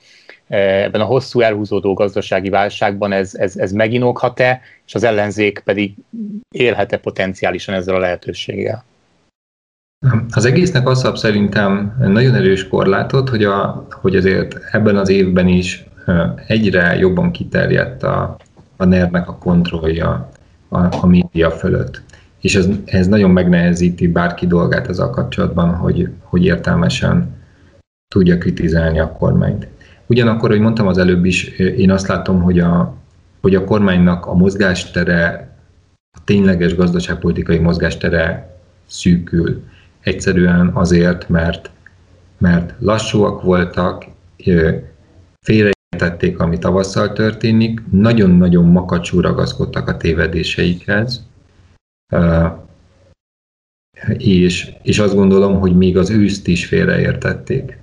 ebben 0.48 1.02
a 1.02 1.06
hosszú 1.06 1.40
elhúzódó 1.40 1.94
gazdasági 1.94 2.50
válságban 2.50 3.12
ez, 3.12 3.36
ez, 3.36 3.58
ez 3.58 3.72
meginoghat-e, 3.72 4.62
és 4.86 4.96
az 4.96 5.04
ellenzék 5.04 5.62
pedig 5.66 5.94
élhet-e 6.52 6.98
potenciálisan 6.98 7.76
ezzel 7.76 7.96
a 7.96 8.00
lehetőséggel? 8.00 8.84
Az 10.30 10.46
egésznek 10.46 10.88
az 10.88 11.00
szab 11.00 11.18
szerintem 11.18 11.96
nagyon 12.00 12.36
erős 12.36 12.68
korlátot, 12.68 13.30
hogy, 13.30 13.44
a, 13.44 13.88
hogy 14.02 14.16
azért 14.16 14.60
ebben 14.72 14.98
az 14.98 15.10
évben 15.10 15.48
is 15.48 15.86
egyre 16.48 16.96
jobban 16.96 17.32
kiterjedt 17.32 18.04
a, 18.04 18.38
a 18.78 18.86
ner 18.86 19.10
a 19.14 19.38
kontrollja 19.38 20.30
a, 20.70 20.78
a 20.78 21.06
média 21.06 21.52
fölött. 21.52 22.02
És 22.42 22.56
ez, 22.56 22.68
ez 22.86 23.08
nagyon 23.08 23.32
megnehezíti 23.32 24.08
bárki 24.08 24.48
dolgát 24.48 24.88
ezzel 24.88 25.10
kapcsolatban, 25.10 25.76
hogy, 25.76 26.10
hogy 26.22 26.46
értelmesen 26.46 27.42
tudja 28.08 28.38
kritizálni 28.38 29.00
a 29.00 29.12
kormányt. 29.12 29.68
Ugyanakkor, 30.06 30.50
hogy 30.50 30.60
mondtam 30.60 30.88
az 30.88 30.98
előbb 30.98 31.26
is, 31.26 31.48
én 31.58 31.92
azt 31.92 32.08
látom, 32.08 32.42
hogy 32.42 32.60
a, 32.60 32.96
hogy 33.42 33.56
a 33.56 33.64
kormánynak 33.64 34.26
a 34.26 34.34
mozgástere, 34.34 35.52
a 36.18 36.24
tényleges 36.24 36.76
gazdaságpolitikai 36.76 37.58
mozgástere 37.58 38.58
szűkül. 38.86 39.64
Egyszerűen 40.00 40.72
azért, 40.74 41.30
mert, 41.30 41.70
mert 42.38 42.74
lassúak 42.80 43.42
voltak, 43.42 44.06
félreértették, 45.46 46.40
ami 46.40 46.58
tavasszal 46.58 47.14
történik, 47.14 47.82
nagyon-nagyon 47.92 48.66
makacsú 48.66 49.20
ragaszkodtak 49.20 49.88
a 49.88 49.98
tévedéseikhez, 49.98 51.28
és, 54.18 54.74
és 54.82 55.00
azt 55.00 55.16
gondolom, 55.16 55.60
hogy 55.60 55.78
még 55.78 55.98
az 55.98 56.10
őszt 56.10 56.48
is 56.48 56.66
félreértették. 56.66 57.78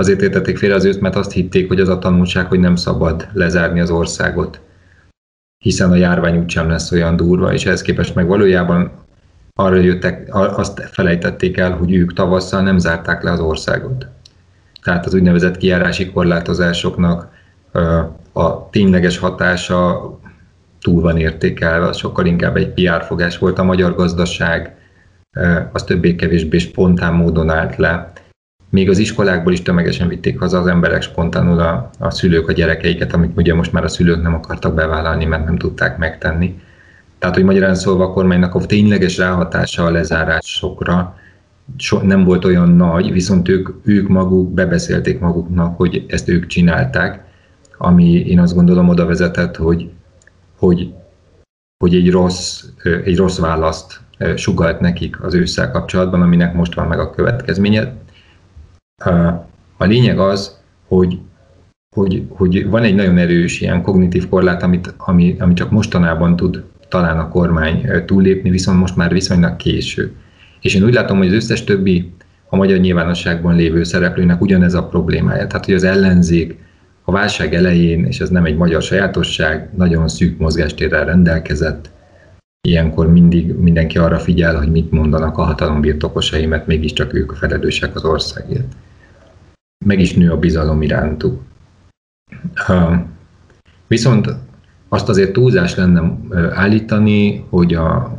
Azért 0.00 0.22
értették 0.22 0.58
félre 0.58 0.74
az 0.74 0.84
őszt, 0.84 1.00
mert 1.00 1.16
azt 1.16 1.32
hitték, 1.32 1.68
hogy 1.68 1.80
az 1.80 1.88
a 1.88 1.98
tanulság, 1.98 2.46
hogy 2.46 2.60
nem 2.60 2.76
szabad 2.76 3.28
lezárni 3.32 3.80
az 3.80 3.90
országot, 3.90 4.60
hiszen 5.64 5.90
a 5.90 5.94
járvány 5.94 6.38
úgysem 6.38 6.68
lesz 6.68 6.92
olyan 6.92 7.16
durva, 7.16 7.52
és 7.52 7.66
ehhez 7.66 7.82
képest 7.82 8.14
meg 8.14 8.26
valójában 8.26 8.90
arra 9.54 9.76
jöttek, 9.76 10.34
azt 10.34 10.80
felejtették 10.80 11.56
el, 11.56 11.72
hogy 11.72 11.94
ők 11.94 12.12
tavasszal 12.12 12.62
nem 12.62 12.78
zárták 12.78 13.22
le 13.22 13.30
az 13.30 13.40
országot. 13.40 14.06
Tehát 14.82 15.06
az 15.06 15.14
úgynevezett 15.14 15.56
kiárási 15.56 16.10
korlátozásoknak 16.10 17.28
a 18.32 18.70
tényleges 18.70 19.18
hatása 19.18 20.18
túl 20.80 21.00
van 21.02 21.16
értékelve, 21.16 21.92
sokkal 21.92 22.26
inkább 22.26 22.56
egy 22.56 22.72
PR 22.72 23.02
fogás 23.02 23.38
volt. 23.38 23.58
A 23.58 23.64
magyar 23.64 23.94
gazdaság 23.94 24.74
az 25.72 25.82
többé-kevésbé 25.82 26.58
spontán 26.58 27.14
módon 27.14 27.50
állt 27.50 27.76
le. 27.76 28.12
Még 28.70 28.88
az 28.88 28.98
iskolákból 28.98 29.52
is 29.52 29.62
tömegesen 29.62 30.08
vitték 30.08 30.38
haza 30.38 30.58
az 30.58 30.66
emberek 30.66 31.02
spontánul 31.02 31.60
a, 31.60 31.90
a 31.98 32.10
szülők 32.10 32.48
a 32.48 32.52
gyerekeiket, 32.52 33.12
amit 33.12 33.36
ugye 33.36 33.54
most 33.54 33.72
már 33.72 33.84
a 33.84 33.88
szülők 33.88 34.22
nem 34.22 34.34
akartak 34.34 34.74
bevállalni, 34.74 35.24
mert 35.24 35.44
nem 35.44 35.56
tudták 35.56 35.98
megtenni. 35.98 36.60
Tehát, 37.18 37.34
hogy 37.34 37.44
magyarán 37.44 37.74
szólva 37.74 38.04
a 38.04 38.12
kormánynak 38.12 38.54
a 38.54 38.66
tényleges 38.66 39.16
ráhatása 39.16 39.84
a 39.84 39.90
lezárásokra 39.90 41.14
so, 41.76 42.00
nem 42.02 42.24
volt 42.24 42.44
olyan 42.44 42.68
nagy, 42.68 43.12
viszont 43.12 43.48
ők, 43.48 43.68
ők 43.84 44.08
maguk 44.08 44.54
bebeszélték 44.54 45.20
maguknak, 45.20 45.76
hogy 45.76 46.04
ezt 46.08 46.28
ők 46.28 46.46
csinálták, 46.46 47.24
ami 47.78 48.12
én 48.12 48.40
azt 48.40 48.54
gondolom 48.54 48.88
oda 48.88 49.06
vezetett, 49.06 49.56
hogy, 49.56 49.90
hogy, 50.58 50.92
hogy 51.84 51.94
egy, 51.94 52.10
rossz, 52.10 52.64
egy 53.04 53.16
rossz 53.16 53.38
választ 53.38 54.00
sugalt 54.36 54.80
nekik 54.80 55.22
az 55.22 55.34
ősszel 55.34 55.70
kapcsolatban, 55.70 56.22
aminek 56.22 56.54
most 56.54 56.74
van 56.74 56.86
meg 56.86 56.98
a 56.98 57.10
következménye. 57.10 57.92
A 59.76 59.84
lényeg 59.84 60.18
az, 60.18 60.58
hogy, 60.88 61.18
hogy, 61.96 62.24
hogy 62.28 62.68
van 62.68 62.82
egy 62.82 62.94
nagyon 62.94 63.18
erős 63.18 63.60
ilyen 63.60 63.82
kognitív 63.82 64.28
korlát, 64.28 64.62
amit, 64.62 64.94
ami, 64.96 65.36
ami 65.38 65.54
csak 65.54 65.70
mostanában 65.70 66.36
tud 66.36 66.64
talán 66.88 67.18
a 67.18 67.28
kormány 67.28 67.88
túllépni, 68.06 68.50
viszont 68.50 68.78
most 68.78 68.96
már 68.96 69.12
viszonylag 69.12 69.56
késő. 69.56 70.12
És 70.60 70.74
én 70.74 70.84
úgy 70.84 70.94
látom, 70.94 71.18
hogy 71.18 71.26
az 71.26 71.32
összes 71.32 71.64
többi 71.64 72.12
a 72.48 72.56
magyar 72.56 72.78
nyilvánosságban 72.78 73.54
lévő 73.54 73.82
szereplőnek 73.82 74.40
ugyanez 74.40 74.74
a 74.74 74.86
problémája. 74.86 75.46
Tehát, 75.46 75.64
hogy 75.64 75.74
az 75.74 75.84
ellenzék 75.84 76.58
a 77.04 77.12
válság 77.12 77.54
elején, 77.54 78.04
és 78.04 78.20
ez 78.20 78.28
nem 78.28 78.44
egy 78.44 78.56
magyar 78.56 78.82
sajátosság, 78.82 79.70
nagyon 79.76 80.08
szűk 80.08 80.38
mozgástérrel 80.38 81.04
rendelkezett, 81.04 81.90
ilyenkor 82.68 83.12
mindig 83.12 83.54
mindenki 83.54 83.98
arra 83.98 84.18
figyel, 84.18 84.56
hogy 84.56 84.70
mit 84.70 84.90
mondanak 84.90 85.38
a 85.38 85.42
hatalom 85.42 85.80
birtokosai, 85.80 86.46
mert 86.46 86.66
mégiscsak 86.66 87.14
ők 87.14 87.32
a 87.32 87.34
felelősek 87.34 87.94
az 87.94 88.04
országért. 88.04 88.72
Meg 89.84 90.00
is 90.00 90.14
nő 90.14 90.30
a 90.30 90.38
bizalom 90.38 90.82
irántuk. 90.82 91.42
Viszont 93.86 94.34
azt 94.88 95.08
azért 95.08 95.32
túlzás 95.32 95.74
lenne 95.74 96.16
állítani, 96.52 97.46
hogy, 97.48 97.74
a, 97.74 98.18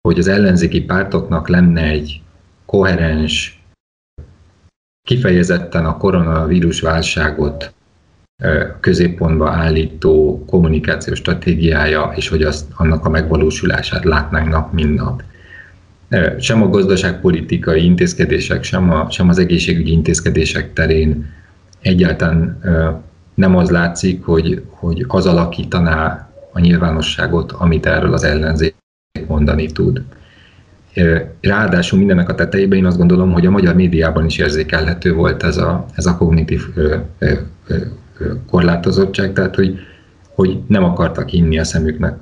hogy 0.00 0.18
az 0.18 0.28
ellenzéki 0.28 0.82
pártoknak 0.84 1.48
lenne 1.48 1.82
egy 1.82 2.22
koherens, 2.66 3.62
kifejezetten 5.08 5.84
a 5.86 5.96
koronavírus 5.96 6.80
válságot 6.80 7.72
középpontba 8.80 9.50
állító 9.50 10.44
kommunikációs 10.46 11.18
stratégiája, 11.18 12.12
és 12.16 12.28
hogy 12.28 12.42
azt, 12.42 12.66
annak 12.76 13.04
a 13.04 13.08
megvalósulását 13.08 14.04
látnánk 14.04 14.48
nap, 14.48 14.72
mint 14.72 14.94
nap. 14.94 15.22
Sem 16.38 16.62
a 16.62 16.68
gazdaságpolitikai 16.68 17.84
intézkedések, 17.84 18.62
sem, 18.62 18.90
a, 18.90 19.10
sem 19.10 19.28
az 19.28 19.38
egészségügyi 19.38 19.92
intézkedések 19.92 20.72
terén 20.72 21.26
egyáltalán 21.80 22.60
nem 23.34 23.56
az 23.56 23.70
látszik, 23.70 24.24
hogy, 24.24 24.62
hogy 24.70 25.04
az 25.08 25.26
alakítaná 25.26 26.28
a 26.52 26.60
nyilvánosságot, 26.60 27.52
amit 27.52 27.86
erről 27.86 28.12
az 28.12 28.24
ellenzék 28.24 28.74
mondani 29.26 29.66
tud. 29.66 30.02
Ráadásul 31.40 31.98
mindennek 31.98 32.28
a 32.28 32.34
tetejében 32.34 32.78
én 32.78 32.86
azt 32.86 32.96
gondolom, 32.96 33.32
hogy 33.32 33.46
a 33.46 33.50
magyar 33.50 33.74
médiában 33.74 34.24
is 34.24 34.38
érzékelhető 34.38 35.12
volt 35.12 35.42
ez 35.42 35.56
a, 35.56 35.86
ez 35.94 36.06
a 36.06 36.16
kognitív 36.16 36.62
ö, 36.74 36.96
ö, 37.18 37.32
ö, 37.66 37.76
korlátozottság, 38.50 39.32
tehát 39.32 39.54
hogy, 39.54 39.78
hogy 40.34 40.58
nem 40.66 40.84
akartak 40.84 41.32
inni 41.32 41.58
a 41.58 41.64
szemüknek 41.64 42.16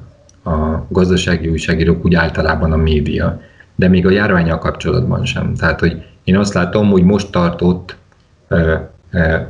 a 0.45 0.87
gazdasági 0.89 1.49
újságírók, 1.49 2.05
úgy 2.05 2.15
általában 2.15 2.73
a 2.73 2.77
média, 2.77 3.41
de 3.77 3.89
még 3.89 4.07
a 4.07 4.11
járványal 4.11 4.59
kapcsolatban 4.59 5.25
sem. 5.25 5.55
Tehát, 5.55 5.81
hogy 5.81 6.05
én 6.25 6.37
azt 6.37 6.55
látom, 6.55 6.91
hogy 6.91 7.03
most 7.03 7.31
tartott 7.31 7.97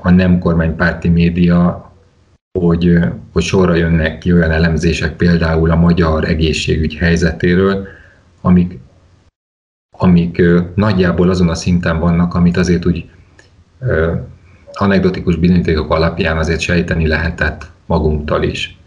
a 0.01 0.11
nem 0.11 0.39
kormánypárti 0.39 1.09
média, 1.09 1.91
hogy, 2.59 2.99
hogy 3.33 3.43
sorra 3.43 3.75
jönnek 3.75 4.19
ki 4.19 4.33
olyan 4.33 4.51
elemzések 4.51 5.17
például 5.17 5.71
a 5.71 5.77
magyar 5.77 6.25
egészségügy 6.25 6.95
helyzetéről, 6.95 7.87
amik, 8.41 8.79
amik 9.99 10.43
nagyjából 10.75 11.31
azon 11.31 11.49
a 11.49 11.55
szinten 11.55 11.99
vannak, 11.99 12.35
amit 12.35 12.57
azért 12.57 12.87
úgy 12.87 13.11
anekdotikus 14.73 15.37
bizonyítékok 15.37 15.91
alapján 15.91 16.39
azért 16.39 16.61
sejteni 16.61 17.07
lehetett 17.07 17.71
magunktól 17.87 18.43
is. 18.43 18.79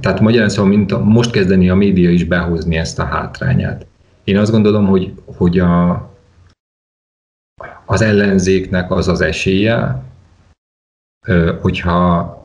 Tehát 0.00 0.20
magyarán 0.20 0.48
szóval 0.48 0.70
mint 0.70 1.04
most 1.04 1.30
kezdeni 1.30 1.68
a 1.68 1.74
média 1.74 2.10
is 2.10 2.24
behozni 2.24 2.76
ezt 2.76 2.98
a 2.98 3.04
hátrányát. 3.04 3.86
Én 4.24 4.38
azt 4.38 4.50
gondolom, 4.50 4.86
hogy, 4.86 5.12
hogy 5.24 5.58
a, 5.58 5.92
az 7.84 8.00
ellenzéknek 8.00 8.90
az 8.90 9.08
az 9.08 9.20
esélye, 9.20 10.02
hogyha 11.60 12.40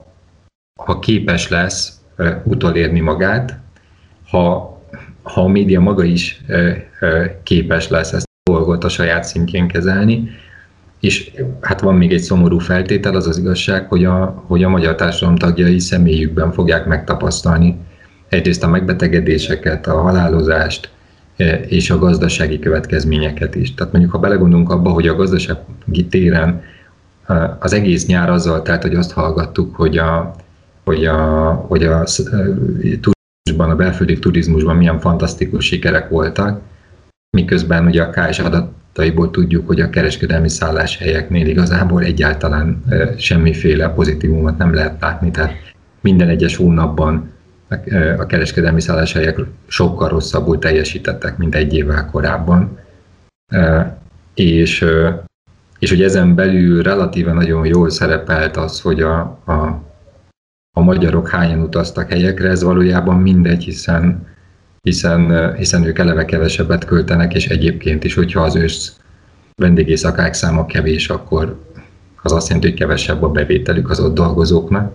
ha 0.80 1.00
képes 1.00 1.50
lesz 1.50 2.02
utolérni 2.44 3.00
magát, 3.00 3.60
ha, 4.30 4.78
ha 5.24 5.42
a 5.44 5.48
média 5.48 5.80
maga 5.80 6.04
is 6.04 6.42
képes 7.44 7.88
lesz 7.88 8.14
ezt 8.14 8.26
a 8.26 8.52
dolgot 8.52 8.84
a 8.84 8.90
saját 8.90 9.24
szintjén 9.24 9.68
kezelni, 9.68 10.30
és 11.00 11.32
hát 11.62 11.82
van 11.82 11.96
még 11.96 12.14
egy 12.14 12.22
szomorú 12.22 12.60
feltétel, 12.60 13.16
az 13.16 13.28
az 13.28 13.38
igazság, 13.38 13.88
hogy 13.88 14.06
a, 14.06 14.44
hogy 14.48 14.64
a 14.64 14.70
magyar 14.70 14.96
társadalom 14.96 15.36
tagjai 15.36 15.80
személyükben 15.80 16.52
fogják 16.52 16.86
megtapasztalni. 16.86 17.78
Egyrészt 18.30 18.64
a 18.64 18.68
megbetegedéseket, 18.68 19.88
a 19.88 20.02
halálozást, 20.02 20.90
és 21.68 21.90
a 21.90 21.98
gazdasági 21.98 22.60
következményeket 22.60 23.56
is. 23.56 23.74
Tehát 23.74 23.94
mondjuk, 23.94 24.14
ha 24.14 24.20
belegondolunk 24.20 24.70
abba, 24.70 24.90
hogy 24.90 25.08
a 25.08 25.16
gazdasági 25.16 26.06
téren 26.10 26.62
az 27.60 27.74
egész 27.74 28.06
nyár 28.06 28.30
azzal 28.30 28.62
telt, 28.62 28.82
hogy 28.82 28.96
azt 28.96 29.12
hallgattuk, 29.12 29.76
hogy 29.76 29.98
a, 29.98 30.36
hogy 30.84 31.06
a, 31.06 31.52
hogy 31.52 31.84
a 31.84 32.04
turizmusban, 32.84 33.70
a 33.70 33.76
belföldi 33.76 34.20
turizmusban 34.20 34.76
milyen 34.76 35.00
fantasztikus 35.00 35.66
sikerek 35.66 36.10
voltak, 36.10 36.62
miközben 37.38 37.86
ugye 37.86 38.04
a 38.04 38.10
KS 38.10 38.40
adataiból 38.40 39.32
tudjuk, 39.32 39.68
hogy 39.68 39.82
a 39.82 39.90
kereskedelmi 39.90 40.50
szálláshelyeknél 40.50 41.48
igazából 41.48 42.04
egyáltalán 42.04 42.84
semmiféle 43.18 43.90
pozitívumot 43.90 44.58
nem 44.58 44.74
lehet 44.74 45.02
látni, 45.02 45.32
tehát 45.32 45.56
minden 46.02 46.30
egyes 46.30 46.56
hónapban 46.56 47.32
a 48.18 48.26
kereskedelmi 48.26 48.82
szálláshelyek 48.82 49.40
sokkal 49.68 50.10
rosszabbul 50.10 50.60
teljesítettek, 50.60 51.38
mint 51.38 51.56
egy 51.56 51.74
évvel 51.74 52.10
korábban. 52.12 52.80
És, 54.34 54.86
és 55.80 55.90
hogy 55.90 56.04
ezen 56.04 56.36
belül 56.36 56.84
relatíve 56.84 57.34
nagyon 57.34 57.66
jól 57.66 57.90
szerepelt 57.90 58.58
az, 58.58 58.82
hogy 58.82 59.02
a, 59.02 59.20
a, 59.46 59.82
a 60.78 60.82
magyarok 60.82 61.30
hányan 61.30 61.62
utaztak 61.62 62.10
helyekre, 62.10 62.50
ez 62.50 62.64
valójában 62.64 63.22
mindegy, 63.22 63.64
hiszen, 63.64 64.28
hiszen, 64.82 65.54
hiszen 65.56 65.84
ők 65.84 66.00
eleve 66.00 66.26
kevesebbet 66.26 66.86
költenek, 66.86 67.34
és 67.34 67.48
egyébként 67.48 68.04
is, 68.04 68.14
hogyha 68.14 68.42
az 68.42 68.56
ősz 68.56 69.00
vendégészakák 69.62 70.34
száma 70.34 70.66
kevés, 70.66 71.10
akkor 71.10 71.60
az 72.22 72.32
azt 72.32 72.48
jelenti, 72.48 72.70
hogy 72.70 72.80
kevesebb 72.80 73.24
a 73.24 73.30
bevételük 73.30 73.90
az 73.90 74.00
ott 74.00 74.14
dolgozóknak. 74.14 74.94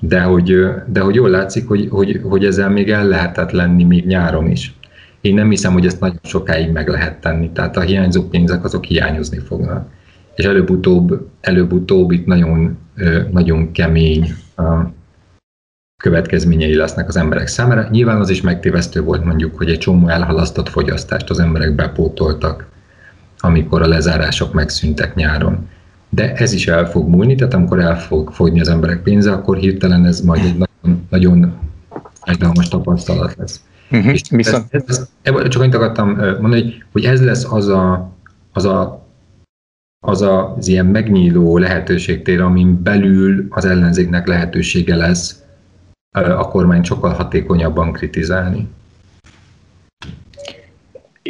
De 0.00 0.20
hogy, 0.22 0.66
de 0.86 1.00
hogy 1.00 1.14
jól 1.14 1.28
látszik, 1.28 1.68
hogy, 1.68 1.88
hogy, 1.90 2.20
hogy 2.22 2.44
ezzel 2.44 2.70
még 2.70 2.90
el 2.90 3.06
lehetett 3.06 3.50
lenni 3.50 3.84
még 3.84 4.06
nyáron 4.06 4.50
is. 4.50 4.74
Én 5.20 5.34
nem 5.34 5.50
hiszem, 5.50 5.72
hogy 5.72 5.86
ezt 5.86 6.00
nagyon 6.00 6.18
sokáig 6.22 6.70
meg 6.70 6.88
lehet 6.88 7.20
tenni, 7.20 7.50
tehát 7.50 7.76
a 7.76 7.80
hiányzó 7.80 8.22
pénzek 8.22 8.64
azok 8.64 8.84
hiányozni 8.84 9.38
fognak. 9.38 9.88
És 10.34 10.44
előbb-utóbb, 10.44 11.28
előbb-utóbb 11.40 12.10
itt 12.10 12.26
nagyon, 12.26 12.78
nagyon 13.30 13.72
kemény 13.72 14.34
következményei 16.02 16.74
lesznek 16.74 17.08
az 17.08 17.16
emberek 17.16 17.46
számára. 17.46 17.88
Nyilván 17.90 18.20
az 18.20 18.30
is 18.30 18.40
megtévesztő 18.40 19.02
volt 19.02 19.24
mondjuk, 19.24 19.56
hogy 19.56 19.70
egy 19.70 19.78
csomó 19.78 20.08
elhalasztott 20.08 20.68
fogyasztást 20.68 21.30
az 21.30 21.38
emberek 21.38 21.74
bepótoltak, 21.74 22.66
amikor 23.38 23.82
a 23.82 23.88
lezárások 23.88 24.52
megszűntek 24.52 25.14
nyáron 25.14 25.68
de 26.10 26.32
ez 26.32 26.52
is 26.52 26.66
el 26.66 26.90
fog 26.90 27.08
múlni, 27.08 27.34
tehát 27.34 27.54
amikor 27.54 27.80
el 27.80 28.00
fog 28.00 28.30
fogyni 28.32 28.60
az 28.60 28.68
emberek 28.68 29.02
pénze, 29.02 29.32
akkor 29.32 29.56
hirtelen 29.56 30.06
ez 30.06 30.20
majd 30.20 30.44
egy 30.44 30.56
nagyon, 30.58 31.06
nagyon 31.10 31.54
fájdalmas 32.20 32.68
tapasztalat 32.68 33.34
lesz. 33.36 33.60
Uh-huh, 33.90 34.12
és 34.12 34.22
viszont... 34.30 34.64
ez, 34.70 34.82
ez, 34.86 35.08
ez, 35.22 35.48
csak 35.48 35.62
annyit 35.62 35.74
akartam 35.74 36.08
mondani, 36.40 36.62
hogy, 36.62 36.84
hogy 36.92 37.04
ez 37.04 37.24
lesz 37.24 37.52
az 37.52 37.68
a, 37.68 38.12
az 38.52 38.64
a 38.64 39.08
az 40.06 40.22
a, 40.22 40.54
az 40.56 40.68
ilyen 40.68 40.86
megnyíló 40.86 41.58
lehetőségtér, 41.58 42.40
amin 42.40 42.82
belül 42.82 43.46
az 43.50 43.64
ellenzéknek 43.64 44.26
lehetősége 44.26 44.96
lesz 44.96 45.42
a 46.12 46.48
kormány 46.48 46.82
sokkal 46.82 47.12
hatékonyabban 47.12 47.92
kritizálni. 47.92 48.68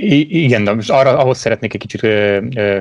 Igen, 0.02 0.64
de 0.64 0.74
most 0.74 0.90
arra, 0.90 1.18
ahhoz 1.18 1.38
szeretnék 1.38 1.74
egy 1.74 1.80
kicsit 1.80 2.06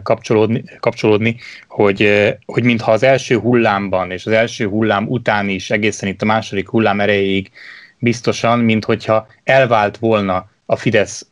kapcsolódni, 0.04 0.64
kapcsolódni 0.80 1.36
hogy, 1.68 2.30
hogy 2.46 2.64
mintha 2.64 2.92
az 2.92 3.04
első 3.04 3.38
hullámban 3.38 4.12
és 4.12 4.26
az 4.26 4.32
első 4.32 4.68
hullám 4.68 5.08
után 5.08 5.50
is 5.50 5.70
egészen 5.72 6.10
itt 6.10 6.22
a 6.22 6.26
második 6.26 6.70
hullám 6.70 7.00
erejéig 7.00 7.52
biztosan, 7.98 8.60
mint 8.60 8.86
hogyha 8.86 9.28
elvált 9.44 9.98
volna 9.98 10.50
a 10.66 10.76
Fidesz 10.76 11.28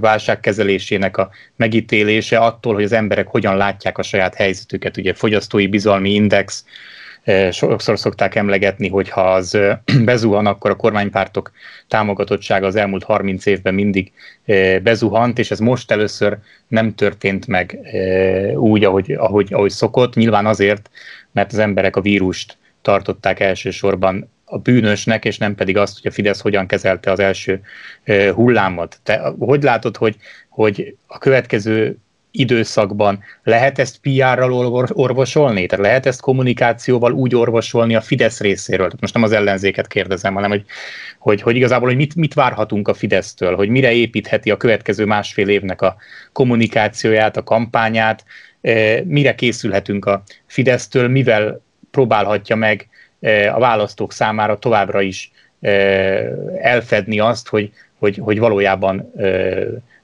válságkezelésének 0.00 1.16
a 1.16 1.30
megítélése 1.56 2.38
attól, 2.38 2.74
hogy 2.74 2.84
az 2.84 2.92
emberek 2.92 3.26
hogyan 3.26 3.56
látják 3.56 3.98
a 3.98 4.02
saját 4.02 4.34
helyzetüket. 4.34 4.96
Ugye 4.96 5.14
fogyasztói 5.14 5.66
bizalmi 5.66 6.10
index, 6.14 6.64
sokszor 7.50 7.98
szokták 7.98 8.34
emlegetni, 8.34 8.88
hogy 8.88 9.08
ha 9.08 9.32
az 9.32 9.58
bezuhan, 10.04 10.46
akkor 10.46 10.70
a 10.70 10.76
kormánypártok 10.76 11.52
támogatottsága 11.88 12.66
az 12.66 12.76
elmúlt 12.76 13.04
30 13.04 13.46
évben 13.46 13.74
mindig 13.74 14.12
bezuhant, 14.82 15.38
és 15.38 15.50
ez 15.50 15.58
most 15.58 15.90
először 15.90 16.38
nem 16.68 16.94
történt 16.94 17.46
meg 17.46 17.78
úgy, 18.54 18.84
ahogy, 18.84 19.12
ahogy, 19.12 19.52
ahogy 19.52 19.70
szokott. 19.70 20.14
Nyilván 20.14 20.46
azért, 20.46 20.90
mert 21.32 21.52
az 21.52 21.58
emberek 21.58 21.96
a 21.96 22.00
vírust 22.00 22.56
tartották 22.82 23.40
elsősorban 23.40 24.30
a 24.44 24.58
bűnösnek, 24.58 25.24
és 25.24 25.38
nem 25.38 25.54
pedig 25.54 25.76
azt, 25.76 26.00
hogy 26.02 26.10
a 26.10 26.14
Fidesz 26.14 26.40
hogyan 26.40 26.66
kezelte 26.66 27.10
az 27.10 27.18
első 27.18 27.60
hullámot. 28.34 28.98
Te 29.02 29.32
hogy 29.38 29.62
látod, 29.62 29.96
hogy, 29.96 30.16
hogy 30.48 30.96
a 31.06 31.18
következő 31.18 31.96
időszakban 32.30 33.22
lehet 33.42 33.78
ezt 33.78 33.98
PR-ral 34.00 34.52
orvosolni? 34.92 35.66
Tehát 35.66 35.84
lehet 35.84 36.06
ezt 36.06 36.20
kommunikációval 36.20 37.12
úgy 37.12 37.34
orvosolni 37.34 37.94
a 37.94 38.00
Fidesz 38.00 38.40
részéről? 38.40 38.86
Tehát 38.86 39.00
most 39.00 39.14
nem 39.14 39.22
az 39.22 39.32
ellenzéket 39.32 39.86
kérdezem, 39.86 40.34
hanem 40.34 40.50
hogy, 40.50 40.64
hogy, 41.18 41.42
hogy 41.42 41.56
igazából 41.56 41.88
hogy 41.88 41.96
mit, 41.96 42.14
mit 42.14 42.34
várhatunk 42.34 42.88
a 42.88 42.94
Fidesztől, 42.94 43.56
hogy 43.56 43.68
mire 43.68 43.92
építheti 43.92 44.50
a 44.50 44.56
következő 44.56 45.04
másfél 45.04 45.48
évnek 45.48 45.82
a 45.82 45.96
kommunikációját, 46.32 47.36
a 47.36 47.42
kampányát, 47.42 48.24
eh, 48.60 49.00
mire 49.04 49.34
készülhetünk 49.34 50.04
a 50.04 50.22
Fidesztől, 50.46 51.08
mivel 51.08 51.60
próbálhatja 51.90 52.56
meg 52.56 52.88
eh, 53.20 53.56
a 53.56 53.58
választók 53.58 54.12
számára 54.12 54.58
továbbra 54.58 55.00
is 55.00 55.30
eh, 55.60 56.30
elfedni 56.60 57.18
azt, 57.18 57.48
hogy, 57.48 57.70
hogy, 57.98 58.18
hogy 58.22 58.38
valójában 58.38 59.12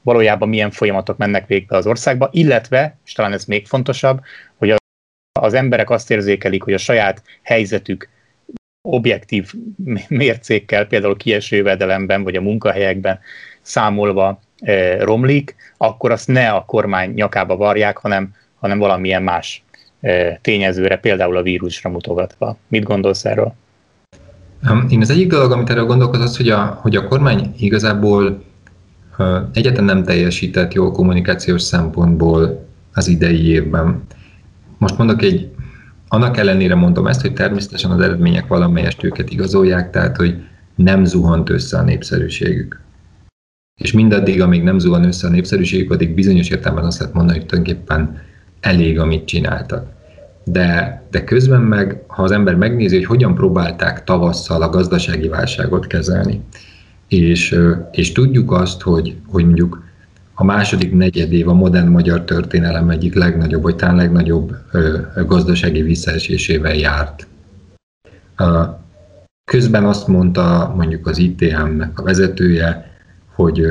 valójában 0.06 0.48
milyen 0.48 0.70
folyamatok 0.70 1.16
mennek 1.16 1.46
végbe 1.46 1.76
az 1.76 1.86
országba, 1.86 2.28
illetve, 2.32 2.98
és 3.04 3.12
talán 3.12 3.32
ez 3.32 3.44
még 3.44 3.66
fontosabb, 3.66 4.20
hogy 4.56 4.74
az 5.40 5.54
emberek 5.54 5.90
azt 5.90 6.10
érzékelik, 6.10 6.62
hogy 6.62 6.72
a 6.72 6.78
saját 6.78 7.22
helyzetük 7.42 8.08
objektív 8.88 9.52
mércékkel, 10.08 10.86
például 10.86 11.16
kieső 11.16 11.62
vedelemben 11.62 12.22
vagy 12.22 12.36
a 12.36 12.40
munkahelyekben 12.40 13.18
számolva 13.62 14.40
e, 14.60 15.04
romlik, 15.04 15.56
akkor 15.76 16.10
azt 16.10 16.28
ne 16.28 16.50
a 16.50 16.64
kormány 16.64 17.10
nyakába 17.10 17.56
varják, 17.56 17.96
hanem, 17.96 18.34
hanem 18.58 18.78
valamilyen 18.78 19.22
más 19.22 19.64
e, 20.00 20.38
tényezőre, 20.42 20.98
például 20.98 21.36
a 21.36 21.42
vírusra 21.42 21.90
mutogatva. 21.90 22.56
Mit 22.68 22.84
gondolsz 22.84 23.24
erről? 23.24 23.54
Én 24.88 25.00
az 25.00 25.10
egyik 25.10 25.30
dolog, 25.30 25.52
amit 25.52 25.70
erről 25.70 25.86
gondolok, 25.86 26.14
az 26.14 26.20
az, 26.20 26.36
hogy 26.36 26.48
a, 26.48 26.78
hogy 26.82 26.96
a 26.96 27.08
kormány 27.08 27.54
igazából 27.58 28.44
egyetlen 29.52 29.84
nem 29.84 30.04
teljesített 30.04 30.72
jól 30.72 30.92
kommunikációs 30.92 31.62
szempontból 31.62 32.66
az 32.92 33.08
idei 33.08 33.46
évben. 33.48 34.02
Most 34.78 34.98
mondok 34.98 35.22
egy, 35.22 35.48
annak 36.08 36.36
ellenére 36.36 36.74
mondom 36.74 37.06
ezt, 37.06 37.20
hogy 37.20 37.32
természetesen 37.32 37.90
az 37.90 38.00
eredmények 38.00 38.46
valamelyest 38.46 39.04
őket 39.04 39.30
igazolják, 39.30 39.90
tehát 39.90 40.16
hogy 40.16 40.36
nem 40.74 41.04
zuhant 41.04 41.50
össze 41.50 41.78
a 41.78 41.82
népszerűségük. 41.82 42.80
És 43.80 43.92
mindaddig, 43.92 44.40
amíg 44.40 44.62
nem 44.62 44.78
zuhan 44.78 45.04
össze 45.04 45.26
a 45.26 45.30
népszerűségük, 45.30 45.90
addig 45.90 46.14
bizonyos 46.14 46.48
értelemben 46.48 46.84
azt 46.84 46.98
lehet 46.98 47.14
mondani, 47.14 47.38
hogy 47.38 47.46
tulajdonképpen 47.46 48.22
elég, 48.60 48.98
amit 48.98 49.24
csináltak. 49.24 49.94
De, 50.44 51.02
de 51.10 51.24
közben 51.24 51.60
meg, 51.60 52.02
ha 52.06 52.22
az 52.22 52.30
ember 52.30 52.54
megnézi, 52.54 52.96
hogy 52.96 53.04
hogyan 53.04 53.34
próbálták 53.34 54.04
tavasszal 54.04 54.62
a 54.62 54.68
gazdasági 54.68 55.28
válságot 55.28 55.86
kezelni, 55.86 56.40
és, 57.08 57.58
és 57.90 58.12
tudjuk 58.12 58.52
azt, 58.52 58.82
hogy, 58.82 59.16
hogy 59.26 59.44
mondjuk 59.44 59.84
a 60.34 60.44
második 60.44 60.92
negyed 60.92 61.32
év 61.32 61.48
a 61.48 61.52
modern 61.52 61.88
magyar 61.88 62.24
történelem 62.24 62.90
egyik 62.90 63.14
legnagyobb, 63.14 63.62
vagy 63.62 63.76
talán 63.76 63.96
legnagyobb 63.96 64.56
gazdasági 65.26 65.82
visszaesésével 65.82 66.74
járt. 66.74 67.26
Közben 69.50 69.84
azt 69.84 70.08
mondta 70.08 70.72
mondjuk 70.76 71.06
az 71.06 71.18
ITM-nek 71.18 71.98
a 71.98 72.02
vezetője, 72.02 72.90
hogy, 73.34 73.66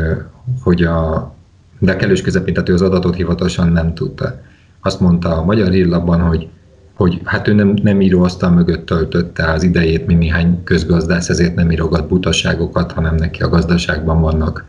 hogy 0.63 0.83
a, 0.83 1.33
de 1.79 1.95
kellős 1.95 2.21
közepén, 2.21 2.53
tehát 2.53 2.69
ő 2.69 2.73
az 2.73 2.81
adatot 2.81 3.15
hivatalosan 3.15 3.71
nem 3.71 3.93
tudta. 3.93 4.41
Azt 4.81 4.99
mondta 4.99 5.37
a 5.37 5.43
Magyar 5.43 5.69
Hírlapban, 5.69 6.21
hogy 6.21 6.47
hogy 6.95 7.21
hát 7.23 7.47
ő 7.47 7.53
nem, 7.53 7.73
nem 7.83 8.01
íróasztal 8.01 8.49
mögött 8.49 8.85
töltötte 8.85 9.51
az 9.51 9.63
idejét, 9.63 10.05
mint 10.05 10.19
néhány 10.19 10.63
közgazdász, 10.63 11.29
ezért 11.29 11.55
nem 11.55 11.71
írogat 11.71 12.07
butaságokat, 12.07 12.91
hanem 12.91 13.15
neki 13.15 13.41
a 13.41 13.49
gazdaságban 13.49 14.21
vannak 14.21 14.65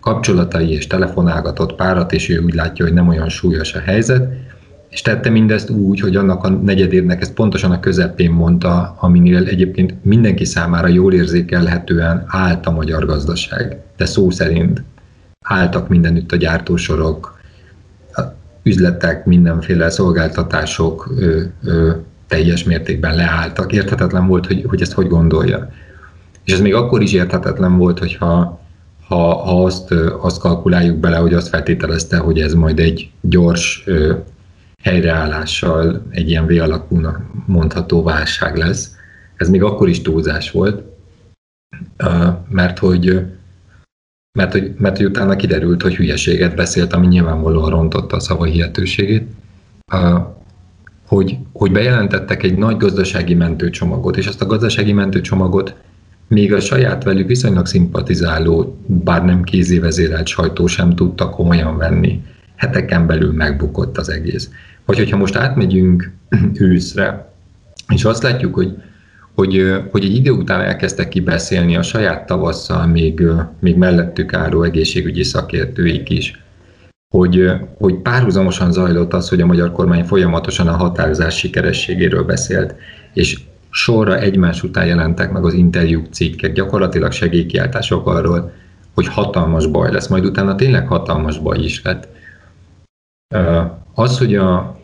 kapcsolatai, 0.00 0.70
és 0.70 0.86
telefonálgatott 0.86 1.74
párat, 1.74 2.12
és 2.12 2.28
ő 2.28 2.42
úgy 2.44 2.54
látja, 2.54 2.84
hogy 2.84 2.94
nem 2.94 3.08
olyan 3.08 3.28
súlyos 3.28 3.74
a 3.74 3.78
helyzet, 3.78 4.32
és 4.88 5.02
tette 5.02 5.30
mindezt 5.30 5.70
úgy, 5.70 6.00
hogy 6.00 6.16
annak 6.16 6.44
a 6.44 6.48
negyedévnek 6.48 7.20
ezt 7.20 7.34
pontosan 7.34 7.70
a 7.70 7.80
közepén 7.80 8.30
mondta, 8.30 8.96
aminél 9.00 9.46
egyébként 9.46 9.94
mindenki 10.02 10.44
számára 10.44 10.86
jól 10.86 11.12
érzékelhetően 11.12 12.24
állt 12.26 12.66
a 12.66 12.70
magyar 12.70 13.06
gazdaság, 13.06 13.78
de 13.96 14.04
szó 14.04 14.30
szerint 14.30 14.82
álltak 15.40 15.88
mindenütt 15.88 16.32
a 16.32 16.36
gyártósorok, 16.36 17.33
üzletek, 18.64 19.24
mindenféle 19.24 19.90
szolgáltatások 19.90 21.14
ö, 21.18 21.42
ö, 21.64 21.90
teljes 22.26 22.64
mértékben 22.64 23.14
leálltak. 23.14 23.72
Érthetetlen 23.72 24.26
volt, 24.26 24.46
hogy, 24.46 24.64
hogy 24.68 24.82
ezt 24.82 24.92
hogy 24.92 25.08
gondolja. 25.08 25.70
És 26.44 26.52
ez 26.52 26.60
még 26.60 26.74
akkor 26.74 27.02
is 27.02 27.12
érthetetlen 27.12 27.76
volt, 27.76 27.98
hogyha 27.98 28.62
ha, 29.06 29.34
ha 29.34 29.64
azt, 29.64 29.92
azt 30.20 30.40
kalkuláljuk 30.40 30.96
bele, 30.96 31.16
hogy 31.16 31.34
azt 31.34 31.48
feltételezte, 31.48 32.16
hogy 32.16 32.40
ez 32.40 32.54
majd 32.54 32.78
egy 32.78 33.10
gyors, 33.20 33.82
ö, 33.86 34.14
helyreállással 34.84 36.02
egy 36.10 36.28
ilyen 36.28 36.46
V 36.46 36.50
alakúnak 36.60 37.20
mondható 37.46 38.02
válság 38.02 38.56
lesz. 38.56 38.96
Ez 39.36 39.48
még 39.48 39.62
akkor 39.62 39.88
is 39.88 40.02
túlzás 40.02 40.50
volt, 40.50 40.82
mert 42.48 42.78
hogy, 42.78 43.26
mert 44.38 44.52
hogy, 44.52 44.74
mert 44.78 44.96
hogy 44.96 45.06
utána 45.06 45.36
kiderült, 45.36 45.82
hogy 45.82 45.96
hülyeséget 45.96 46.54
beszélt, 46.54 46.92
ami 46.92 47.06
nyilvánvalóan 47.06 47.70
rontotta 47.70 48.16
a 48.16 48.20
szava 48.20 48.44
hihetőségét, 48.44 49.26
hogy, 51.06 51.36
hogy 51.52 51.72
bejelentettek 51.72 52.42
egy 52.42 52.58
nagy 52.58 52.76
gazdasági 52.76 53.34
mentőcsomagot, 53.34 54.16
és 54.16 54.26
azt 54.26 54.42
a 54.42 54.46
gazdasági 54.46 54.92
mentőcsomagot 54.92 55.74
még 56.28 56.52
a 56.52 56.60
saját 56.60 57.04
velük 57.04 57.26
viszonylag 57.26 57.66
szimpatizáló, 57.66 58.78
bár 58.86 59.24
nem 59.24 59.42
kézévezérelt 59.42 60.26
sajtó 60.26 60.66
sem 60.66 60.94
tudta 60.94 61.28
komolyan 61.30 61.76
venni. 61.76 62.22
Heteken 62.56 63.06
belül 63.06 63.32
megbukott 63.32 63.98
az 63.98 64.08
egész. 64.08 64.50
Vagy 64.84 64.96
hogyha 64.96 65.16
most 65.16 65.36
átmegyünk 65.36 66.10
őszre, 66.70 67.32
és 67.88 68.04
azt 68.04 68.22
látjuk, 68.22 68.54
hogy, 68.54 68.76
hogy, 69.34 69.82
hogy 69.90 70.04
egy 70.04 70.14
idő 70.14 70.30
után 70.30 70.60
elkezdtek 70.60 71.08
ki 71.08 71.20
beszélni 71.20 71.76
a 71.76 71.82
saját 71.82 72.26
tavasszal 72.26 72.86
még, 72.86 73.22
még 73.60 73.76
mellettük 73.76 74.32
álló 74.32 74.62
egészségügyi 74.62 75.22
szakértőik 75.22 76.10
is, 76.10 76.42
hogy, 77.14 77.52
hogy 77.78 77.94
párhuzamosan 77.94 78.72
zajlott 78.72 79.12
az, 79.12 79.28
hogy 79.28 79.40
a 79.40 79.46
magyar 79.46 79.72
kormány 79.72 80.04
folyamatosan 80.04 80.68
a 80.68 80.76
határozás 80.76 81.38
sikerességéről 81.38 82.24
beszélt, 82.24 82.74
és 83.12 83.40
sorra 83.70 84.18
egymás 84.18 84.62
után 84.62 84.86
jelentek 84.86 85.32
meg 85.32 85.44
az 85.44 85.54
interjúk 85.54 86.06
cikkek, 86.10 86.52
gyakorlatilag 86.52 87.12
segélykiáltások 87.12 88.06
arról, 88.06 88.52
hogy 88.94 89.08
hatalmas 89.08 89.66
baj 89.66 89.92
lesz, 89.92 90.06
majd 90.06 90.24
utána 90.24 90.54
tényleg 90.54 90.86
hatalmas 90.86 91.38
baj 91.38 91.58
is 91.58 91.82
lett. 91.82 92.08
Az, 93.94 94.18
hogy, 94.18 94.34
a, 94.34 94.78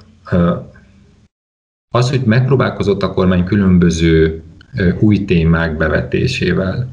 az, 1.95 2.11
hogy 2.11 2.21
megpróbálkozott 2.25 3.03
a 3.03 3.13
kormány 3.13 3.45
különböző 3.45 4.43
új 5.01 5.25
témák 5.25 5.77
bevetésével, 5.77 6.89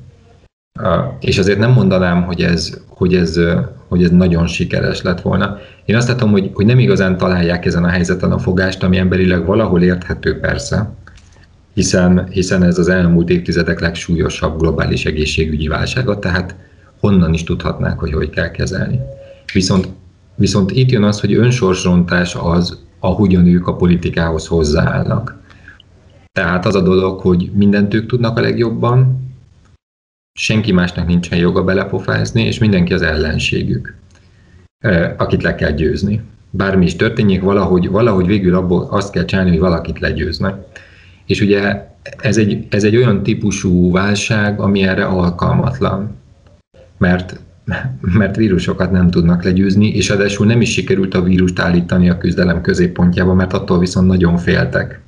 és 1.20 1.38
azért 1.38 1.60
nem 1.60 1.72
mondanám, 1.72 2.24
hogy 2.24 2.42
ez, 2.42 2.82
hogy 2.88 3.16
ez, 3.16 3.40
hogy 3.88 4.04
ez 4.04 4.10
nagyon 4.10 4.48
sikeres 4.48 5.02
lett 5.02 5.22
volna. 5.22 5.58
Én 5.86 5.96
azt 5.96 6.08
látom, 6.08 6.32
hogy, 6.32 6.52
hogy 6.54 6.66
nem 6.66 6.80
igazán 6.80 7.18
találják 7.18 7.66
ezen 7.66 7.84
a 7.84 7.90
helyzeten 7.90 8.32
a 8.32 8.40
fogást, 8.40 8.84
ami 8.84 8.98
emberileg 8.98 9.46
valahol 9.46 9.82
érthető 9.82 10.40
persze, 10.40 10.90
hiszen, 11.74 12.28
hiszen 12.30 12.64
ez 12.64 12.78
az 12.78 12.90
elmúlt 12.90 13.30
évtizedek 13.30 13.80
legsúlyosabb 13.80 14.60
globális 14.60 15.06
egészségügyi 15.06 15.68
válsága, 15.68 16.20
tehát 16.20 16.56
honnan 17.00 17.34
is 17.34 17.44
tudhatnák, 17.44 18.00
hogy 18.00 18.14
hogy 18.14 18.30
kell 18.30 18.52
kezelni. 18.52 19.00
Viszont, 19.54 19.88
viszont 20.36 20.72
itt 20.72 20.90
jön 20.90 21.04
az, 21.04 21.20
hogy 21.20 21.34
önsorsrontás 21.34 22.36
az, 22.40 22.86
ahogyan 23.00 23.46
ők 23.46 23.68
a 23.68 23.76
politikához 23.76 24.48
hozzáállnak. 24.48 25.36
Tehát 26.32 26.66
az 26.66 26.76
a 26.76 26.82
dolog, 26.82 27.20
hogy 27.20 27.52
mindent 27.54 27.94
ők 27.94 28.06
tudnak 28.06 28.38
a 28.38 28.42
legjobban, 28.42 29.26
senki 30.40 30.72
másnak 30.72 31.08
nincsen 31.08 31.38
joga 31.38 31.64
belepofázni, 31.64 32.42
és 32.42 32.60
mindenki 32.60 32.94
az 32.94 33.02
ellenségük, 33.02 33.96
akit 35.18 35.44
le 35.44 35.56
kell 35.56 35.72
győzni. 35.72 36.22
Bármi 36.50 36.86
is 36.86 36.96
történjék, 36.96 37.42
valahogy, 37.42 37.90
valahogy 37.90 38.26
végül 38.26 38.56
abból 38.56 38.88
azt 38.90 39.12
kell 39.12 39.26
csinálni, 39.26 39.50
hogy 39.50 39.60
valakit 39.60 40.00
legyőznek. 40.00 40.56
És 41.26 41.42
ugye 41.42 41.88
ez 42.18 42.38
egy, 42.38 42.68
ez 42.70 42.84
egy 42.84 42.96
olyan 42.96 43.24
típusú 43.24 43.92
válság, 43.92 44.60
ami 44.60 44.84
erre 44.84 45.06
alkalmatlan. 45.06 46.16
Mert, 46.98 47.40
mert 48.02 48.36
vírusokat 48.36 48.92
nem 48.92 49.10
tudnak 49.10 49.44
legyőzni, 49.44 49.88
és 49.88 50.10
adásul 50.10 50.46
nem 50.46 50.62
is 50.62 50.72
sikerült 50.72 51.14
a 51.14 51.22
vírust 51.22 51.60
állítani 51.60 52.10
a 52.10 52.18
küzdelem 52.18 52.62
középpontjába, 52.62 53.34
mert 53.34 53.54
attól 53.54 53.80
viszont 53.80 54.08
nagyon 54.08 54.38
féltek. 54.38 55.02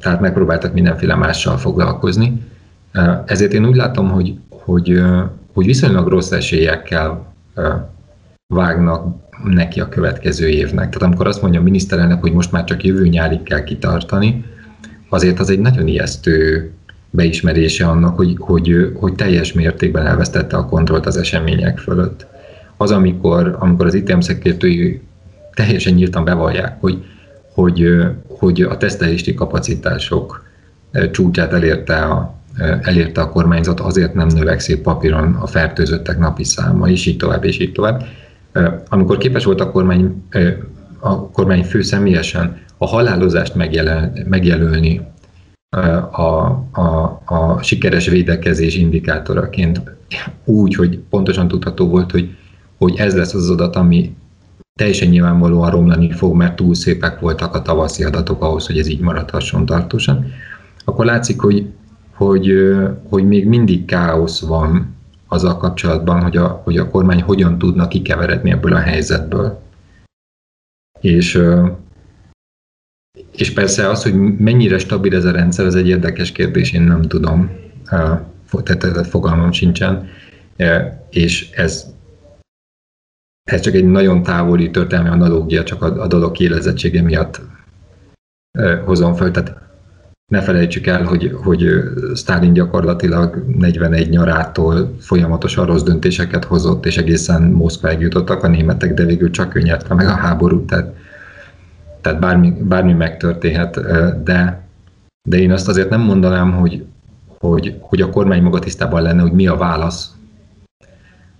Tehát 0.00 0.20
megpróbáltak 0.20 0.72
mindenféle 0.72 1.14
mással 1.14 1.56
foglalkozni. 1.56 2.42
Ezért 3.26 3.52
én 3.52 3.66
úgy 3.66 3.76
látom, 3.76 4.10
hogy, 4.10 4.34
hogy, 4.48 5.02
hogy 5.52 5.66
viszonylag 5.66 6.08
rossz 6.08 6.30
esélyekkel 6.30 7.34
vágnak 8.46 9.14
neki 9.44 9.80
a 9.80 9.88
következő 9.88 10.48
évnek. 10.48 10.88
Tehát 10.88 11.02
amikor 11.02 11.26
azt 11.26 11.42
mondja 11.42 11.60
a 11.60 11.62
miniszterelnök, 11.62 12.20
hogy 12.20 12.32
most 12.32 12.52
már 12.52 12.64
csak 12.64 12.84
jövő 12.84 13.06
nyárig 13.06 13.42
kell 13.42 13.62
kitartani, 13.64 14.44
azért 15.08 15.40
az 15.40 15.50
egy 15.50 15.60
nagyon 15.60 15.86
ijesztő 15.86 16.70
beismerése 17.10 17.86
annak, 17.86 18.16
hogy, 18.16 18.36
hogy, 18.38 18.92
hogy 18.94 19.14
teljes 19.14 19.52
mértékben 19.52 20.06
elvesztette 20.06 20.56
a 20.56 20.66
kontrollt 20.66 21.06
az 21.06 21.16
események 21.16 21.78
fölött. 21.78 22.26
Az, 22.76 22.90
amikor, 22.90 23.56
amikor 23.58 23.86
az 23.86 23.94
ITM 23.94 24.18
szekértői 24.18 25.00
teljesen 25.54 25.94
nyíltan 25.94 26.24
bevallják, 26.24 26.80
hogy, 26.80 27.04
hogy, 27.52 27.88
hogy 28.28 28.62
a 28.62 28.76
tesztelési 28.76 29.34
kapacitások 29.34 30.44
csúcsát 31.10 31.52
elérte 31.52 31.96
a, 31.96 32.34
elérte 32.82 33.20
a 33.20 33.30
kormányzat, 33.30 33.80
azért 33.80 34.14
nem 34.14 34.26
növekszik 34.26 34.82
papíron 34.82 35.34
a 35.34 35.46
fertőzöttek 35.46 36.18
napi 36.18 36.44
száma, 36.44 36.88
és 36.88 37.06
így 37.06 37.16
tovább, 37.16 37.44
és 37.44 37.58
így 37.58 37.72
tovább. 37.72 38.04
Amikor 38.88 39.18
képes 39.18 39.44
volt 39.44 39.60
a 39.60 39.70
kormány, 39.70 40.22
a 40.98 41.30
kormány 41.30 41.64
fő 41.64 41.82
személyesen 41.82 42.56
a 42.78 42.86
halálozást 42.86 43.54
megjelölni 44.28 45.00
a, 45.70 46.26
a, 46.72 47.20
a 47.24 47.62
sikeres 47.62 48.08
védekezés 48.08 48.76
indikátoraként 48.76 49.82
úgy, 50.44 50.74
hogy 50.74 50.98
pontosan 50.98 51.48
tudható 51.48 51.88
volt, 51.88 52.10
hogy, 52.10 52.36
hogy 52.78 52.94
ez 52.96 53.16
lesz 53.16 53.34
az 53.34 53.50
adat, 53.50 53.76
ami 53.76 54.16
teljesen 54.78 55.08
nyilvánvalóan 55.08 55.70
romlani 55.70 56.12
fog, 56.12 56.34
mert 56.34 56.56
túl 56.56 56.74
szépek 56.74 57.20
voltak 57.20 57.54
a 57.54 57.62
tavaszi 57.62 58.04
adatok 58.04 58.42
ahhoz, 58.42 58.66
hogy 58.66 58.78
ez 58.78 58.86
így 58.86 59.00
maradhasson 59.00 59.66
tartósan, 59.66 60.26
akkor 60.84 61.04
látszik, 61.04 61.40
hogy, 61.40 61.72
hogy, 62.14 62.52
hogy 63.08 63.26
még 63.26 63.46
mindig 63.46 63.84
káosz 63.84 64.40
van 64.40 64.94
azzal 65.28 65.56
kapcsolatban, 65.56 66.22
hogy 66.22 66.36
a, 66.36 66.60
hogy 66.64 66.78
a 66.78 66.90
kormány 66.90 67.22
hogyan 67.22 67.58
tudna 67.58 67.88
kikeveredni 67.88 68.50
ebből 68.50 68.72
a 68.72 68.78
helyzetből. 68.78 69.60
És 71.00 71.42
és 73.36 73.52
persze 73.52 73.88
az, 73.88 74.02
hogy 74.02 74.14
mennyire 74.38 74.78
stabil 74.78 75.14
ez 75.14 75.24
a 75.24 75.30
rendszer, 75.30 75.66
ez 75.66 75.74
egy 75.74 75.88
érdekes 75.88 76.32
kérdés, 76.32 76.72
én 76.72 76.82
nem 76.82 77.02
tudom, 77.02 77.50
tehát 78.62 79.06
fogalmam 79.06 79.52
sincsen, 79.52 80.08
és 81.10 81.50
ez, 81.50 81.86
ez 83.50 83.60
csak 83.60 83.74
egy 83.74 83.86
nagyon 83.86 84.22
távoli 84.22 84.70
történelmi 84.70 85.08
analógia, 85.08 85.62
csak 85.62 85.82
a, 85.82 86.02
a 86.02 86.06
dolog 86.06 86.32
kielezettsége 86.32 87.02
miatt 87.02 87.40
hozom 88.84 89.14
fel. 89.14 89.30
Tehát 89.30 89.64
ne 90.32 90.40
felejtsük 90.40 90.86
el, 90.86 91.04
hogy, 91.04 91.36
hogy 91.42 91.68
Stalin 92.14 92.52
gyakorlatilag 92.52 93.44
41 93.58 94.08
nyarától 94.08 94.96
folyamatosan 95.00 95.66
rossz 95.66 95.82
döntéseket 95.82 96.44
hozott, 96.44 96.86
és 96.86 96.96
egészen 96.96 97.42
Moszkváig 97.42 98.00
jutottak 98.00 98.42
a 98.42 98.48
németek, 98.48 98.94
de 98.94 99.04
végül 99.04 99.30
csak 99.30 99.54
ő 99.54 99.60
nyerte 99.60 99.94
meg 99.94 100.06
a 100.06 100.14
háborút. 100.14 100.66
Tehát 100.66 100.94
tehát 102.06 102.20
bármi, 102.20 102.50
bármi 102.60 102.92
megtörténhet, 102.92 103.80
de, 104.22 104.60
de 105.28 105.36
én 105.36 105.52
azt 105.52 105.68
azért 105.68 105.90
nem 105.90 106.00
mondanám, 106.00 106.52
hogy, 106.52 106.84
hogy, 107.38 107.76
hogy 107.80 108.00
a 108.00 108.10
kormány 108.10 108.42
maga 108.42 108.58
tisztában 108.58 109.02
lenne, 109.02 109.20
hogy 109.20 109.32
mi 109.32 109.46
a 109.46 109.56
válasz 109.56 110.14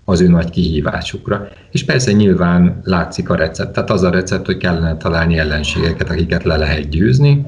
az 0.04 0.20
ő 0.20 0.28
nagy 0.28 0.50
kihívásukra. 0.50 1.48
És 1.70 1.84
persze 1.84 2.12
nyilván 2.12 2.80
látszik 2.84 3.30
a 3.30 3.34
recept. 3.34 3.72
Tehát 3.72 3.90
az 3.90 4.02
a 4.02 4.10
recept, 4.10 4.46
hogy 4.46 4.56
kellene 4.56 4.96
találni 4.96 5.38
ellenségeket, 5.38 6.10
akiket 6.10 6.42
le 6.42 6.56
lehet 6.56 6.88
győzni, 6.88 7.46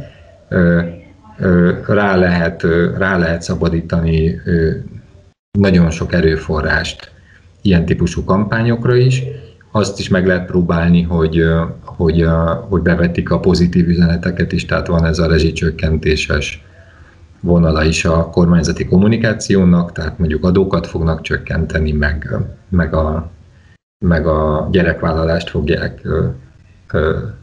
rá 1.87 2.17
lehet, 2.17 2.63
rá 2.99 3.19
lehet 3.19 3.43
szabadítani 3.43 4.41
nagyon 5.59 5.91
sok 5.91 6.13
erőforrást 6.13 7.13
ilyen 7.63 7.85
típusú 7.85 8.25
kampányokra 8.25 8.97
is, 8.97 9.23
azt 9.71 9.99
is 9.99 10.09
meg 10.09 10.27
lehet 10.27 10.47
próbálni, 10.47 11.03
hogy, 11.03 11.45
hogy, 11.85 12.27
hogy 12.69 12.83
bevetik 12.83 13.31
a 13.31 13.41
pozitív 13.41 13.89
üzeneteket 13.89 14.53
is, 14.53 14.65
tehát 14.65 14.87
van 14.87 15.05
ez 15.05 15.19
a 15.19 15.27
rezsicsökkentéses 15.27 16.63
vonala 17.41 17.85
is 17.85 18.05
a 18.05 18.31
kormányzati 18.31 18.87
kommunikációnak, 18.87 19.93
tehát 19.93 20.19
mondjuk 20.19 20.45
adókat 20.45 20.87
fognak 20.87 21.21
csökkenteni, 21.21 21.93
meg, 21.93 22.37
meg, 22.69 22.95
a, 22.95 23.31
meg 24.05 24.27
a 24.27 24.69
gyerekvállalást 24.71 25.51
fogják, 25.51 26.09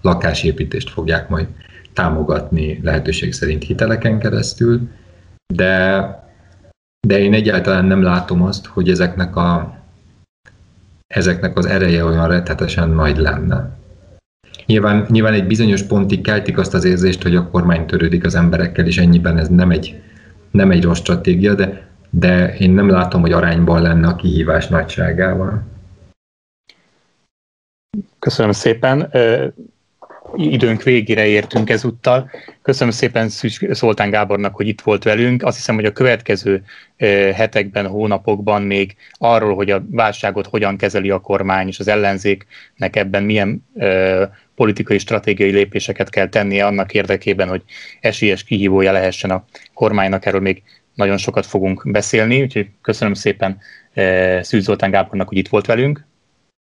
lakásépítést 0.02 0.90
fogják 0.90 1.30
majd 1.30 1.48
támogatni 1.94 2.80
lehetőség 2.84 3.34
szerint 3.34 3.64
hiteleken 3.64 4.20
keresztül, 4.20 4.90
de, 5.54 6.06
de 7.08 7.20
én 7.20 7.34
egyáltalán 7.34 7.86
nem 7.86 8.02
látom 8.02 8.42
azt, 8.42 8.66
hogy 8.66 8.90
ezeknek 8.90 9.36
a 9.36 9.75
ezeknek 11.16 11.58
az 11.58 11.66
ereje 11.66 12.04
olyan 12.04 12.28
rettetesen 12.28 12.90
nagy 12.90 13.18
lenne. 13.18 13.70
Nyilván, 14.66 15.06
nyilván 15.10 15.34
egy 15.34 15.48
bizonyos 15.48 15.84
pontig 15.84 16.22
keltik 16.22 16.58
azt 16.58 16.74
az 16.74 16.84
érzést, 16.84 17.24
hogy 17.24 17.36
a 17.36 17.50
kormány 17.50 17.86
törődik 17.86 18.26
az 18.26 18.36
emberekkel, 18.36 18.86
és 18.86 18.98
ennyiben 18.98 19.38
ez 19.38 19.48
nem 19.48 19.72
egy, 19.72 20.02
nem 20.52 20.72
egy 20.72 20.84
rossz 20.84 21.00
stratégia, 21.00 21.54
de, 21.54 21.88
de 22.10 22.56
én 22.58 22.72
nem 22.72 22.90
látom, 22.90 23.22
hogy 23.22 23.32
arányban 23.32 23.82
lenne 23.82 24.08
a 24.08 24.16
kihívás 24.16 24.68
nagyságával. 24.68 25.64
Köszönöm 28.20 28.52
szépen. 28.52 29.10
Időnk 30.38 30.84
végére 30.84 31.26
értünk 31.26 31.70
ezúttal. 31.70 32.30
Köszönöm 32.62 32.94
szépen 32.94 33.30
Szűcs 33.30 33.72
Szoltán 33.72 34.10
Gábornak, 34.10 34.56
hogy 34.56 34.68
itt 34.68 34.82
volt 34.82 35.04
velünk. 35.04 35.44
Azt 35.44 35.56
hiszem, 35.56 35.76
hogy 35.76 35.86
a 35.86 35.92
következő 35.92 36.64
hetekben, 37.34 37.88
hónapokban 37.88 38.62
még 38.62 38.96
arról, 39.12 39.56
hogy 39.56 39.72
a 39.72 39.86
válságot 39.90 40.48
hogyan 40.48 40.78
kezeli 40.78 41.10
a 41.10 41.20
kormány, 41.20 41.68
és 41.68 41.80
az 41.80 41.88
ellenzéknek 41.88 42.96
ebben 42.96 43.24
milyen 43.24 43.66
politikai, 44.56 44.98
stratégiai 44.98 45.52
lépéseket 45.52 46.10
kell 46.10 46.30
tennie 46.30 46.66
annak 46.66 46.94
érdekében, 46.94 47.48
hogy 47.48 47.62
esélyes 48.00 48.44
kihívója 48.44 48.92
lehessen 48.92 49.32
a 49.32 49.46
kormánynak. 49.74 50.26
Erről 50.26 50.42
még 50.42 50.64
nagyon 50.94 51.18
sokat 51.18 51.46
fogunk 51.46 51.92
beszélni, 51.92 52.42
úgyhogy 52.42 52.68
köszönöm 52.82 53.14
szépen 53.14 53.58
Szűcs 54.42 54.64
Zoltán 54.64 54.92
Gábornak, 54.92 55.28
hogy 55.28 55.38
itt 55.38 55.48
volt 55.48 55.66
velünk. 55.66 56.06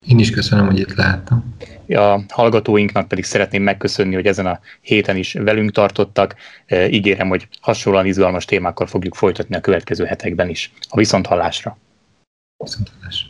Én 0.08 0.20
is 0.20 0.30
köszönöm, 0.30 0.66
hogy 0.66 0.80
itt 0.80 0.96
láttam. 0.96 1.56
A 1.88 2.20
hallgatóinknak 2.28 3.08
pedig 3.08 3.24
szeretném 3.24 3.64
megköszönni, 3.64 4.16
hogy 4.16 4.26
ezen 4.26 4.46
a 4.46 4.60
héten 4.82 5.16
is 5.16 5.34
velünk 5.34 5.72
tartottak. 5.72 6.36
E, 6.66 6.90
ígérem, 6.90 7.28
hogy 7.28 7.48
hasonlóan 7.62 8.06
izgalmas 8.06 8.46
témákkal 8.46 8.88
fogjuk 8.88 9.16
folytatni 9.16 9.56
a 9.56 9.62
következő 9.62 10.06
hetekben 10.06 10.50
is. 10.50 10.72
A 10.90 10.98
viszonthallásra. 10.98 11.78
Viszonthallásra. 12.58 13.30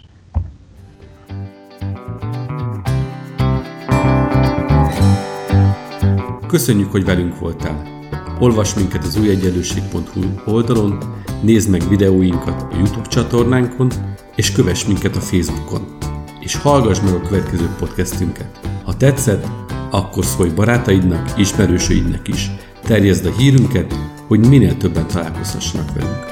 Köszönjük, 6.48 6.92
hogy 6.92 7.06
velünk 7.06 7.40
voltál! 7.40 8.00
Olvasd 8.40 8.78
minket 8.78 9.04
az 9.04 9.18
újegyenlőség.hu 9.18 10.52
oldalon, 10.52 10.98
nézd 11.42 11.70
meg 11.70 11.82
videóinkat 11.90 12.62
a 12.62 12.76
YouTube 12.76 13.08
csatornánkon, 13.08 13.92
és 14.36 14.52
kövess 14.52 14.86
minket 14.86 15.16
a 15.16 15.20
Facebookon 15.20 16.00
és 16.52 16.58
hallgass 16.58 17.00
meg 17.00 17.14
a 17.14 17.22
következő 17.22 17.70
podcastünket. 17.80 18.60
Ha 18.84 18.98
tetszett, 18.98 19.48
akkor 19.92 20.26
szólj 20.26 20.50
barátaidnak, 20.50 21.34
ismerősöidnek 21.38 22.28
is. 22.28 22.52
Terjezd 22.84 23.26
a 23.26 23.32
hírünket, 23.32 23.96
hogy 24.28 24.48
minél 24.48 24.78
többen 24.78 25.08
találkozhassanak 25.08 25.94
velünk. 25.94 26.31